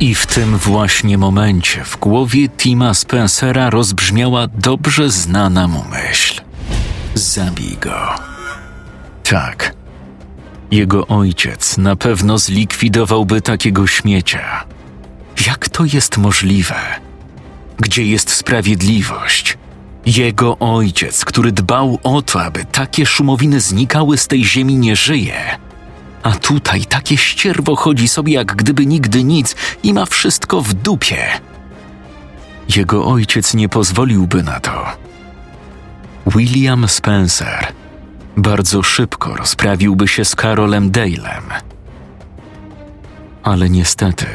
I 0.00 0.14
w 0.14 0.26
tym 0.26 0.56
właśnie 0.56 1.18
momencie 1.18 1.84
w 1.84 1.98
głowie 1.98 2.48
Tima 2.48 2.94
Spencera 2.94 3.70
rozbrzmiała 3.70 4.46
dobrze 4.46 5.10
znana 5.10 5.68
mu 5.68 5.84
myśl. 5.90 6.33
Zabij 7.14 7.76
go. 7.80 8.14
Tak. 9.22 9.74
Jego 10.70 11.06
ojciec 11.06 11.76
na 11.78 11.96
pewno 11.96 12.38
zlikwidowałby 12.38 13.40
takiego 13.40 13.86
śmiecia. 13.86 14.64
Jak 15.46 15.68
to 15.68 15.84
jest 15.84 16.18
możliwe? 16.18 16.74
Gdzie 17.78 18.04
jest 18.04 18.30
sprawiedliwość? 18.30 19.58
Jego 20.06 20.58
ojciec, 20.58 21.24
który 21.24 21.52
dbał 21.52 21.98
o 22.02 22.22
to, 22.22 22.42
aby 22.42 22.64
takie 22.64 23.06
szumowiny 23.06 23.60
znikały 23.60 24.18
z 24.18 24.26
tej 24.26 24.44
ziemi, 24.44 24.76
nie 24.76 24.96
żyje. 24.96 25.58
A 26.22 26.32
tutaj 26.32 26.84
takie 26.84 27.16
ścierwo 27.16 27.76
chodzi 27.76 28.08
sobie 28.08 28.32
jak 28.32 28.56
gdyby 28.56 28.86
nigdy 28.86 29.24
nic 29.24 29.56
i 29.82 29.94
ma 29.94 30.06
wszystko 30.06 30.60
w 30.60 30.74
dupie. 30.74 31.26
Jego 32.76 33.06
ojciec 33.06 33.54
nie 33.54 33.68
pozwoliłby 33.68 34.42
na 34.42 34.60
to. 34.60 34.86
William 36.26 36.88
Spencer 36.88 37.72
bardzo 38.36 38.82
szybko 38.82 39.36
rozprawiłby 39.36 40.08
się 40.08 40.24
z 40.24 40.34
Karolem 40.34 40.90
Dalem. 40.90 41.44
Ale 43.42 43.70
niestety, 43.70 44.26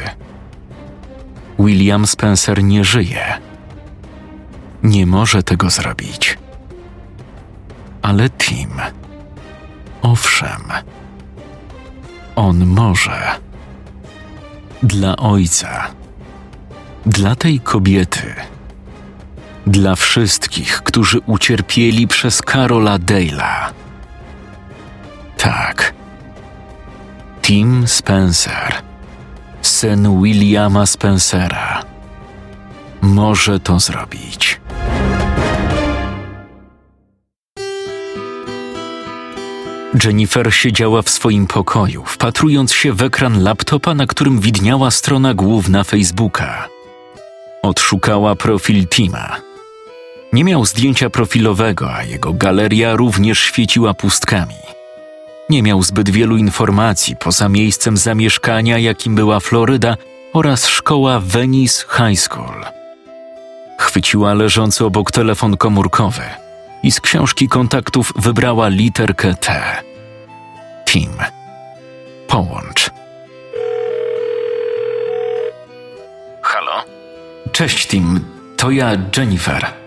William 1.58 2.06
Spencer 2.06 2.64
nie 2.64 2.84
żyje. 2.84 3.24
Nie 4.82 5.06
może 5.06 5.42
tego 5.42 5.70
zrobić. 5.70 6.38
Ale 8.02 8.30
Tim, 8.30 8.70
owszem, 10.02 10.62
on 12.36 12.66
może. 12.66 13.20
Dla 14.82 15.16
ojca, 15.16 15.86
dla 17.06 17.36
tej 17.36 17.60
kobiety, 17.60 18.34
dla 19.70 19.96
wszystkich, 19.96 20.82
którzy 20.82 21.20
ucierpieli 21.26 22.08
przez 22.08 22.42
Karola 22.42 22.98
Dale'a. 22.98 23.70
Tak. 25.36 25.94
Tim 27.42 27.88
Spencer, 27.88 28.74
syn 29.62 30.22
Williama 30.22 30.86
Spencera, 30.86 31.82
może 33.02 33.60
to 33.60 33.80
zrobić. 33.80 34.60
Jennifer 40.04 40.54
siedziała 40.54 41.02
w 41.02 41.10
swoim 41.10 41.46
pokoju, 41.46 42.04
wpatrując 42.04 42.72
się 42.72 42.92
w 42.92 43.02
ekran 43.02 43.42
laptopa, 43.42 43.94
na 43.94 44.06
którym 44.06 44.40
widniała 44.40 44.90
strona 44.90 45.34
główna 45.34 45.84
Facebooka. 45.84 46.68
Odszukała 47.62 48.36
profil 48.36 48.86
Tima. 48.88 49.49
Nie 50.32 50.44
miał 50.44 50.64
zdjęcia 50.64 51.10
profilowego, 51.10 51.94
a 51.94 52.02
jego 52.02 52.32
galeria 52.32 52.96
również 52.96 53.38
świeciła 53.38 53.94
pustkami. 53.94 54.54
Nie 55.48 55.62
miał 55.62 55.82
zbyt 55.82 56.10
wielu 56.10 56.36
informacji 56.36 57.16
poza 57.16 57.48
miejscem 57.48 57.96
zamieszkania, 57.96 58.78
jakim 58.78 59.14
była 59.14 59.40
Floryda 59.40 59.96
oraz 60.32 60.66
szkoła 60.66 61.20
Venice 61.20 61.84
High 61.96 62.20
School. 62.20 62.64
Chwyciła 63.78 64.34
leżący 64.34 64.84
obok 64.84 65.10
telefon 65.10 65.56
komórkowy 65.56 66.22
i 66.82 66.90
z 66.90 67.00
książki 67.00 67.48
kontaktów 67.48 68.12
wybrała 68.16 68.68
literkę 68.68 69.34
T. 69.34 69.62
Tim. 70.86 71.12
Połącz. 72.28 72.90
Halo? 76.42 76.84
Cześć, 77.52 77.86
Tim. 77.86 78.20
To 78.56 78.70
ja, 78.70 78.90
Jennifer. 79.16 79.79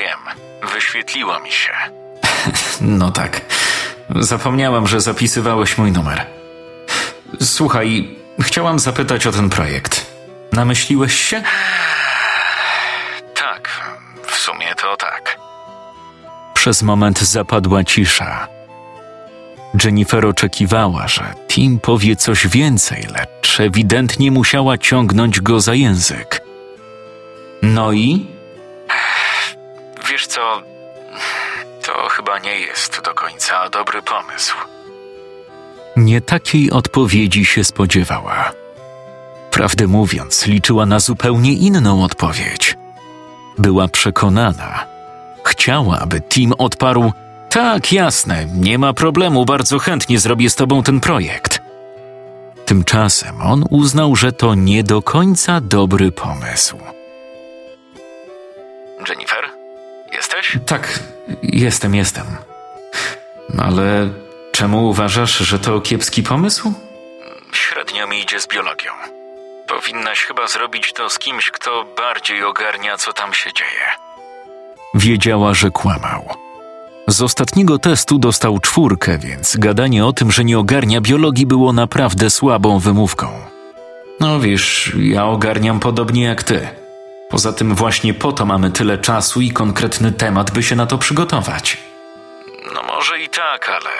Wiem. 0.00 0.18
Wyświetliło 0.72 1.40
mi 1.40 1.52
się. 1.52 1.72
no 2.80 3.10
tak. 3.10 3.40
Zapomniałam, 4.16 4.86
że 4.86 5.00
zapisywałeś 5.00 5.78
mój 5.78 5.92
numer. 5.92 6.26
Słuchaj, 7.40 8.16
chciałam 8.40 8.78
zapytać 8.78 9.26
o 9.26 9.32
ten 9.32 9.50
projekt. 9.50 10.06
Namyśliłeś 10.52 11.14
się? 11.14 11.42
Tak, 13.34 13.68
w 14.26 14.34
sumie 14.34 14.74
to 14.74 14.96
tak. 14.96 15.38
Przez 16.54 16.82
moment 16.82 17.20
zapadła 17.20 17.84
cisza. 17.84 18.48
Jennifer 19.84 20.26
oczekiwała, 20.26 21.08
że 21.08 21.34
Tim 21.48 21.80
powie 21.80 22.16
coś 22.16 22.46
więcej, 22.46 23.06
lecz 23.14 23.60
ewidentnie 23.60 24.30
musiała 24.30 24.78
ciągnąć 24.78 25.40
go 25.40 25.60
za 25.60 25.74
język. 25.74 26.40
No 27.62 27.92
i? 27.92 28.39
Co, 30.30 30.62
to 31.86 32.08
chyba 32.08 32.38
nie 32.38 32.60
jest 32.60 33.00
do 33.04 33.14
końca 33.14 33.68
dobry 33.68 34.02
pomysł. 34.02 34.56
Nie 35.96 36.20
takiej 36.20 36.70
odpowiedzi 36.70 37.44
się 37.44 37.64
spodziewała. 37.64 38.52
Prawdę 39.50 39.86
mówiąc, 39.86 40.46
liczyła 40.46 40.86
na 40.86 41.00
zupełnie 41.00 41.52
inną 41.52 42.04
odpowiedź. 42.04 42.76
Była 43.58 43.88
przekonana. 43.88 44.86
Chciała, 45.44 45.98
aby 45.98 46.20
Tim 46.20 46.52
odparł: 46.58 47.12
Tak, 47.48 47.92
jasne, 47.92 48.46
nie 48.54 48.78
ma 48.78 48.92
problemu, 48.92 49.44
bardzo 49.44 49.78
chętnie 49.78 50.18
zrobię 50.18 50.50
z 50.50 50.54
tobą 50.54 50.82
ten 50.82 51.00
projekt. 51.00 51.60
Tymczasem 52.66 53.42
on 53.42 53.64
uznał, 53.70 54.16
że 54.16 54.32
to 54.32 54.54
nie 54.54 54.82
do 54.84 55.02
końca 55.02 55.60
dobry 55.60 56.12
pomysł. 56.12 56.76
Jennifer, 59.08 59.49
jesteś? 60.36 60.58
Tak, 60.66 60.98
jestem, 61.42 61.94
jestem. 61.94 62.26
Ale 63.58 64.08
czemu 64.52 64.88
uważasz, 64.88 65.38
że 65.38 65.58
to 65.58 65.80
kiepski 65.80 66.22
pomysł? 66.22 66.72
Średnio 67.52 68.06
mi 68.06 68.18
idzie 68.20 68.40
z 68.40 68.46
biologią. 68.48 68.90
Powinnaś 69.66 70.18
chyba 70.18 70.48
zrobić 70.48 70.92
to 70.92 71.10
z 71.10 71.18
kimś, 71.18 71.50
kto 71.50 71.84
bardziej 71.96 72.44
ogarnia, 72.44 72.96
co 72.96 73.12
tam 73.12 73.34
się 73.34 73.52
dzieje. 73.52 73.86
Wiedziała, 74.94 75.54
że 75.54 75.70
kłamał. 75.70 76.28
Z 77.08 77.22
ostatniego 77.22 77.78
testu 77.78 78.18
dostał 78.18 78.58
czwórkę, 78.58 79.18
więc 79.18 79.56
gadanie 79.56 80.06
o 80.06 80.12
tym, 80.12 80.30
że 80.30 80.44
nie 80.44 80.58
ogarnia 80.58 81.00
biologii 81.00 81.46
było 81.46 81.72
naprawdę 81.72 82.30
słabą 82.30 82.78
wymówką. 82.78 83.28
No 84.20 84.40
wiesz, 84.40 84.92
ja 84.98 85.26
ogarniam 85.26 85.80
podobnie 85.80 86.22
jak 86.22 86.42
ty. 86.42 86.79
Poza 87.30 87.52
tym 87.52 87.74
właśnie 87.74 88.14
po 88.14 88.32
to 88.32 88.46
mamy 88.46 88.70
tyle 88.70 88.98
czasu 88.98 89.40
i 89.40 89.50
konkretny 89.50 90.12
temat, 90.12 90.50
by 90.50 90.62
się 90.62 90.76
na 90.76 90.86
to 90.86 90.98
przygotować. 90.98 91.76
No 92.74 92.82
może 92.82 93.20
i 93.20 93.28
tak, 93.28 93.68
ale 93.68 93.90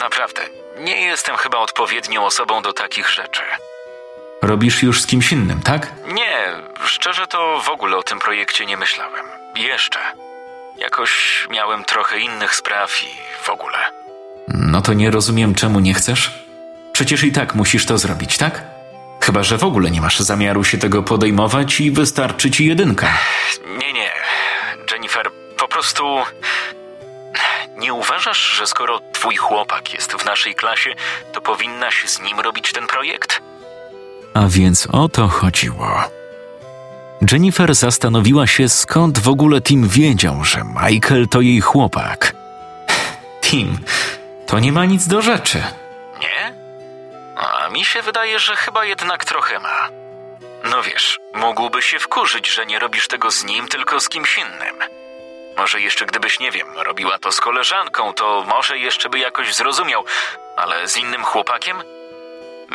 naprawdę 0.00 0.42
nie 0.78 1.00
jestem 1.02 1.36
chyba 1.36 1.58
odpowiednią 1.58 2.24
osobą 2.24 2.62
do 2.62 2.72
takich 2.72 3.08
rzeczy. 3.10 3.42
Robisz 4.42 4.82
już 4.82 5.02
z 5.02 5.06
kimś 5.06 5.32
innym, 5.32 5.62
tak? 5.62 5.92
Nie, 6.14 6.52
szczerze 6.84 7.26
to 7.26 7.60
w 7.64 7.68
ogóle 7.68 7.96
o 7.96 8.02
tym 8.02 8.18
projekcie 8.18 8.66
nie 8.66 8.76
myślałem. 8.76 9.26
Jeszcze. 9.56 9.98
Jakoś 10.78 11.46
miałem 11.50 11.84
trochę 11.84 12.18
innych 12.18 12.54
spraw 12.54 13.02
i 13.02 13.06
w 13.44 13.48
ogóle. 13.48 13.78
No 14.48 14.82
to 14.82 14.92
nie 14.92 15.10
rozumiem, 15.10 15.54
czemu 15.54 15.80
nie 15.80 15.94
chcesz? 15.94 16.30
Przecież 16.92 17.24
i 17.24 17.32
tak 17.32 17.54
musisz 17.54 17.86
to 17.86 17.98
zrobić, 17.98 18.38
tak? 18.38 18.62
Chyba, 19.20 19.42
że 19.42 19.58
w 19.58 19.64
ogóle 19.64 19.90
nie 19.90 20.00
masz 20.00 20.20
zamiaru 20.20 20.64
się 20.64 20.78
tego 20.78 21.02
podejmować 21.02 21.80
i 21.80 21.90
wystarczy 21.90 22.50
ci 22.50 22.66
jedynka. 22.66 23.18
Nie, 23.78 23.92
nie. 23.92 24.10
Jennifer, 24.92 25.30
po 25.58 25.68
prostu. 25.68 26.04
Nie 27.78 27.94
uważasz, 27.94 28.38
że 28.58 28.66
skoro 28.66 29.00
twój 29.12 29.36
chłopak 29.36 29.94
jest 29.94 30.12
w 30.12 30.24
naszej 30.24 30.54
klasie, 30.54 30.94
to 31.32 31.40
powinnaś 31.40 32.04
z 32.06 32.20
nim 32.22 32.40
robić 32.40 32.72
ten 32.72 32.86
projekt? 32.86 33.40
A 34.34 34.46
więc 34.48 34.88
o 34.92 35.08
to 35.08 35.28
chodziło. 35.28 36.04
Jennifer 37.32 37.74
zastanowiła 37.74 38.46
się, 38.46 38.68
skąd 38.68 39.18
w 39.18 39.28
ogóle 39.28 39.60
Tim 39.60 39.88
wiedział, 39.88 40.44
że 40.44 40.64
Michael 40.82 41.28
to 41.28 41.40
jej 41.40 41.60
chłopak. 41.60 42.34
Tim, 43.42 43.78
to 44.46 44.58
nie 44.60 44.72
ma 44.72 44.84
nic 44.84 45.06
do 45.06 45.22
rzeczy. 45.22 45.62
Mi 47.70 47.84
się 47.84 48.02
wydaje, 48.02 48.38
że 48.38 48.56
chyba 48.56 48.84
jednak 48.84 49.24
trochę 49.24 49.58
ma. 49.58 49.88
No 50.64 50.82
wiesz, 50.82 51.20
mógłby 51.34 51.82
się 51.82 51.98
wkurzyć, 51.98 52.48
że 52.48 52.66
nie 52.66 52.78
robisz 52.78 53.08
tego 53.08 53.30
z 53.30 53.44
nim, 53.44 53.68
tylko 53.68 54.00
z 54.00 54.08
kimś 54.08 54.38
innym. 54.38 54.76
Może 55.56 55.80
jeszcze 55.80 56.06
gdybyś, 56.06 56.40
nie 56.40 56.50
wiem, 56.50 56.66
robiła 56.76 57.18
to 57.18 57.32
z 57.32 57.40
koleżanką, 57.40 58.14
to 58.14 58.44
może 58.48 58.78
jeszcze 58.78 59.08
by 59.08 59.18
jakoś 59.18 59.54
zrozumiał, 59.54 60.04
ale 60.56 60.88
z 60.88 60.96
innym 60.96 61.24
chłopakiem? 61.24 61.76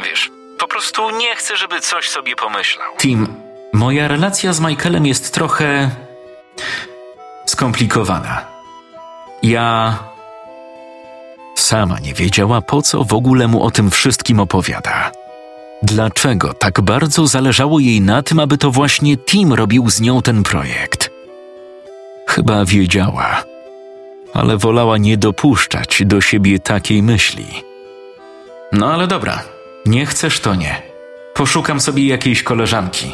Wiesz, 0.04 0.32
po 0.60 0.68
prostu 0.68 1.10
nie 1.10 1.36
chcę, 1.36 1.58
żeby 1.58 1.82
coś 1.82 2.10
sobie 2.10 2.36
pomyślał. 2.36 2.96
Tim, 2.98 3.42
moja 3.74 4.08
relacja 4.08 4.54
z 4.54 4.60
Michaelem 4.60 5.06
jest 5.06 5.34
trochę 5.34 5.90
skomplikowana. 7.46 8.46
Ja 9.44 9.96
sama 11.66 12.00
nie 12.00 12.14
wiedziała, 12.14 12.62
po 12.62 12.82
co 12.82 13.04
w 13.04 13.14
ogóle 13.14 13.48
mu 13.48 13.64
o 13.64 13.72
tym 13.72 13.92
wszystkim 13.92 14.40
opowiada. 14.40 15.12
Dlaczego 15.84 16.54
tak 16.54 16.82
bardzo 16.82 17.28
zależało 17.28 17.80
jej 17.80 18.02
na 18.02 18.24
tym, 18.24 18.40
aby 18.40 18.58
to 18.58 18.72
właśnie 18.72 19.18
Tim 19.18 19.54
robił 19.54 19.90
z 19.90 20.02
nią 20.02 20.22
ten 20.22 20.44
projekt? 20.44 21.10
Chyba 22.28 22.66
wiedziała, 22.66 23.44
ale 24.34 24.58
wolała 24.58 24.98
nie 24.98 25.18
dopuszczać 25.18 26.02
do 26.06 26.22
siebie 26.22 26.60
takiej 26.60 27.04
myśli. 27.04 27.46
No 28.72 28.94
ale 28.94 29.08
dobra, 29.08 29.44
nie 29.86 30.06
chcesz 30.06 30.40
to 30.40 30.56
nie. 30.56 30.82
Poszukam 31.34 31.80
sobie 31.80 32.08
jakiejś 32.08 32.44
koleżanki. 32.44 33.12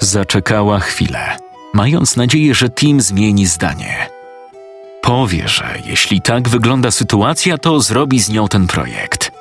Zaczekała 0.00 0.80
chwilę, 0.80 1.36
mając 1.74 2.16
nadzieję, 2.16 2.54
że 2.54 2.70
Tim 2.70 3.00
zmieni 3.00 3.46
zdanie. 3.46 4.21
Powie, 5.12 5.48
że 5.48 5.78
jeśli 5.84 6.22
tak 6.22 6.48
wygląda 6.48 6.90
sytuacja, 6.90 7.58
to 7.58 7.80
zrobi 7.80 8.20
z 8.20 8.28
nią 8.28 8.48
ten 8.48 8.66
projekt. 8.66 9.32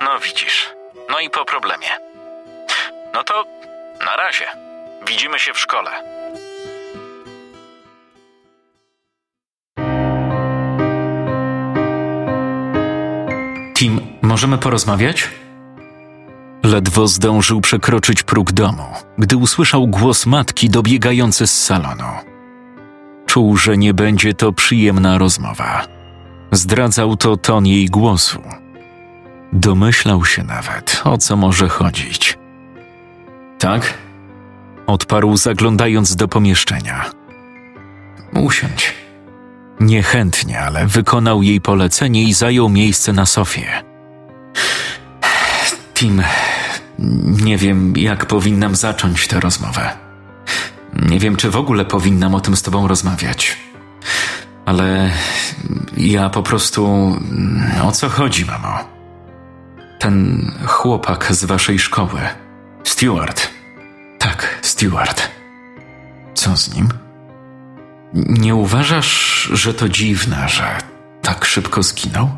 No 0.00 0.18
widzisz, 0.20 0.68
no 1.10 1.20
i 1.20 1.30
po 1.30 1.44
problemie. 1.44 1.86
No 3.14 3.24
to 3.24 3.44
na 4.04 4.16
razie. 4.16 4.44
Widzimy 5.08 5.38
się 5.38 5.52
w 5.52 5.58
szkole. 5.58 5.90
Tim, 13.74 14.00
możemy 14.22 14.58
porozmawiać? 14.58 15.28
Ledwo 16.64 17.06
zdążył 17.06 17.60
przekroczyć 17.60 18.22
próg 18.22 18.52
domu, 18.52 18.86
gdy 19.18 19.36
usłyszał 19.36 19.86
głos 19.86 20.26
matki 20.26 20.70
dobiegający 20.70 21.46
z 21.46 21.64
salonu. 21.64 22.33
Czuł, 23.34 23.56
że 23.56 23.76
nie 23.76 23.94
będzie 23.94 24.34
to 24.34 24.52
przyjemna 24.52 25.18
rozmowa. 25.18 25.86
Zdradzał 26.52 27.16
to 27.16 27.36
ton 27.36 27.66
jej 27.66 27.86
głosu. 27.86 28.42
Domyślał 29.52 30.24
się 30.24 30.44
nawet, 30.44 31.02
o 31.04 31.18
co 31.18 31.36
może 31.36 31.68
chodzić. 31.68 32.38
Tak? 33.58 33.94
Odparł, 34.86 35.36
zaglądając 35.36 36.16
do 36.16 36.28
pomieszczenia. 36.28 37.04
Usiądź. 38.34 38.94
Niechętnie, 39.80 40.60
ale 40.60 40.86
wykonał 40.86 41.42
jej 41.42 41.60
polecenie 41.60 42.22
i 42.22 42.34
zajął 42.34 42.68
miejsce 42.68 43.12
na 43.12 43.26
sofie. 43.26 43.82
Tim, 45.94 46.22
nie 47.44 47.58
wiem, 47.58 47.96
jak 47.96 48.26
powinnam 48.26 48.76
zacząć 48.76 49.28
tę 49.28 49.40
rozmowę. 49.40 50.03
Nie 51.04 51.18
wiem, 51.18 51.36
czy 51.36 51.50
w 51.50 51.56
ogóle 51.56 51.84
powinnam 51.84 52.34
o 52.34 52.40
tym 52.40 52.56
z 52.56 52.62
tobą 52.62 52.88
rozmawiać. 52.88 53.56
Ale 54.66 55.10
ja 55.96 56.30
po 56.30 56.42
prostu. 56.42 57.12
O 57.82 57.92
co 57.92 58.08
chodzi, 58.08 58.44
mamo? 58.44 58.78
Ten 59.98 60.50
chłopak 60.66 61.34
z 61.34 61.44
waszej 61.44 61.78
szkoły. 61.78 62.20
Stewart. 62.84 63.50
Tak, 64.18 64.58
Stewart. 64.62 65.30
Co 66.34 66.56
z 66.56 66.74
nim? 66.74 66.88
Nie 68.14 68.54
uważasz, 68.54 69.42
że 69.52 69.74
to 69.74 69.88
dziwne, 69.88 70.48
że 70.48 70.78
tak 71.22 71.44
szybko 71.44 71.82
zginął? 71.82 72.30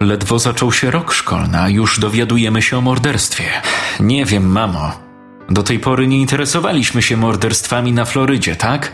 Ledwo 0.00 0.38
zaczął 0.38 0.72
się 0.72 0.90
rok 0.90 1.12
szkolny, 1.12 1.60
a 1.60 1.68
już 1.68 2.00
dowiadujemy 2.00 2.62
się 2.62 2.78
o 2.78 2.80
morderstwie. 2.80 3.44
Nie 4.00 4.24
wiem, 4.24 4.52
mamo. 4.52 5.07
Do 5.50 5.62
tej 5.62 5.78
pory 5.78 6.06
nie 6.06 6.20
interesowaliśmy 6.20 7.02
się 7.02 7.16
morderstwami 7.16 7.92
na 7.92 8.04
Florydzie, 8.04 8.56
tak? 8.56 8.92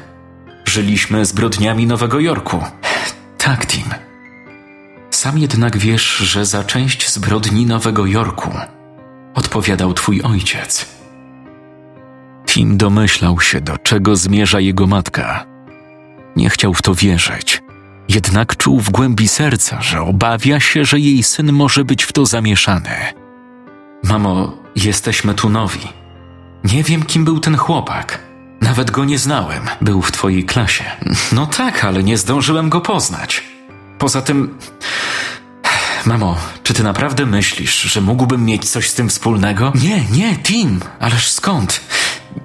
Żyliśmy 0.65 1.25
zbrodniami 1.25 1.87
Nowego 1.87 2.21
Jorku. 2.21 2.65
Tak, 3.39 3.67
Tim. 3.67 3.85
Sam 5.11 5.39
jednak 5.39 5.79
wiesz, 5.79 6.17
że 6.17 6.47
za 6.47 6.65
część 6.65 7.11
zbrodni 7.11 7.67
Nowego 7.67 8.07
Jorku 8.07 8.51
odpowiadał 9.35 9.95
twój 9.95 10.23
ojciec. 10.23 10.87
Tim 12.47 12.77
domyślał 12.77 13.41
się, 13.41 13.61
do 13.61 13.79
czego 13.79 14.17
zmierza 14.17 14.61
jego 14.61 14.87
matka. 14.87 15.47
Nie 16.37 16.51
chciał 16.51 16.75
w 16.75 16.83
to 16.83 16.95
wierzyć. 16.95 17.63
Jednak 18.09 18.57
czuł 18.57 18.81
w 18.81 18.91
głębi 18.91 19.29
serca, 19.29 19.83
że 19.83 20.01
obawia 20.01 20.61
się, 20.61 20.85
że 20.85 21.01
jej 21.01 21.23
syn 21.23 21.53
może 21.53 21.85
być 21.85 22.05
w 22.05 22.13
to 22.13 22.27
zamieszany. 22.27 22.91
Mamo, 24.03 24.53
jesteśmy 24.77 25.35
tu 25.35 25.49
nowi. 25.49 26.04
Nie 26.65 26.83
wiem, 26.83 27.03
kim 27.03 27.25
był 27.25 27.41
ten 27.41 27.57
chłopak. 27.57 28.19
Nawet 28.61 28.91
go 28.91 29.05
nie 29.05 29.19
znałem. 29.19 29.63
Był 29.81 30.03
w 30.03 30.13
twojej 30.13 30.45
klasie. 30.45 30.85
No 31.33 31.47
tak, 31.47 31.85
ale 31.85 32.03
nie 32.03 32.19
zdążyłem 32.19 32.69
go 32.69 32.81
poznać. 32.81 33.45
Poza 33.99 34.23
tym. 34.23 34.59
Mamo, 36.07 36.37
czy 36.63 36.75
ty 36.75 36.83
naprawdę 36.83 37.27
myślisz, 37.27 37.83
że 37.83 38.01
mógłbym 38.01 38.45
mieć 38.45 38.71
coś 38.71 38.91
z 38.91 38.95
tym 38.95 39.09
wspólnego? 39.09 39.73
Nie, 39.83 40.05
nie, 40.05 40.37
Tim, 40.37 40.81
ależ 41.01 41.31
skąd? 41.31 41.81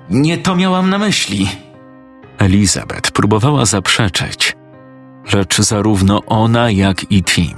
Nie 0.09 0.37
to 0.37 0.55
miałam 0.55 0.89
na 0.89 0.97
myśli. 0.97 1.49
Elizabeth 2.37 3.11
próbowała 3.11 3.65
zaprzeczyć, 3.65 4.55
lecz 5.33 5.61
zarówno 5.61 6.25
ona, 6.25 6.71
jak 6.71 7.11
i 7.11 7.23
Tim 7.23 7.57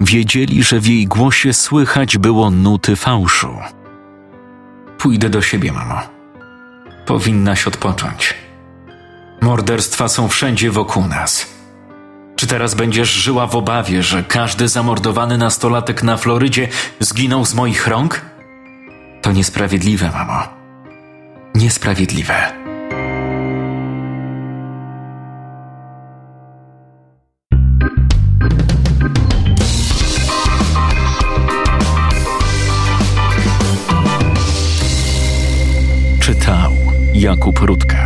wiedzieli, 0.00 0.62
że 0.62 0.80
w 0.80 0.86
jej 0.86 1.06
głosie 1.06 1.52
słychać 1.52 2.18
było 2.18 2.50
nuty 2.50 2.96
fałszu. 2.96 3.56
Pójdę 5.04 5.30
do 5.30 5.42
siebie, 5.42 5.72
mamo. 5.72 6.00
Powinnaś 7.06 7.66
odpocząć. 7.66 8.34
Morderstwa 9.40 10.08
są 10.08 10.28
wszędzie 10.28 10.70
wokół 10.70 11.06
nas. 11.06 11.46
Czy 12.36 12.46
teraz 12.46 12.74
będziesz 12.74 13.10
żyła 13.12 13.46
w 13.46 13.56
obawie, 13.56 14.02
że 14.02 14.22
każdy 14.22 14.68
zamordowany 14.68 15.38
nastolatek 15.38 16.02
na 16.02 16.16
Florydzie 16.16 16.68
zginął 17.00 17.44
z 17.44 17.54
moich 17.54 17.86
rąk? 17.86 18.20
To 19.22 19.32
niesprawiedliwe, 19.32 20.10
mamo. 20.10 20.42
Niesprawiedliwe. 21.54 22.63
Jakub 37.24 37.56
Rutka. 37.64 38.03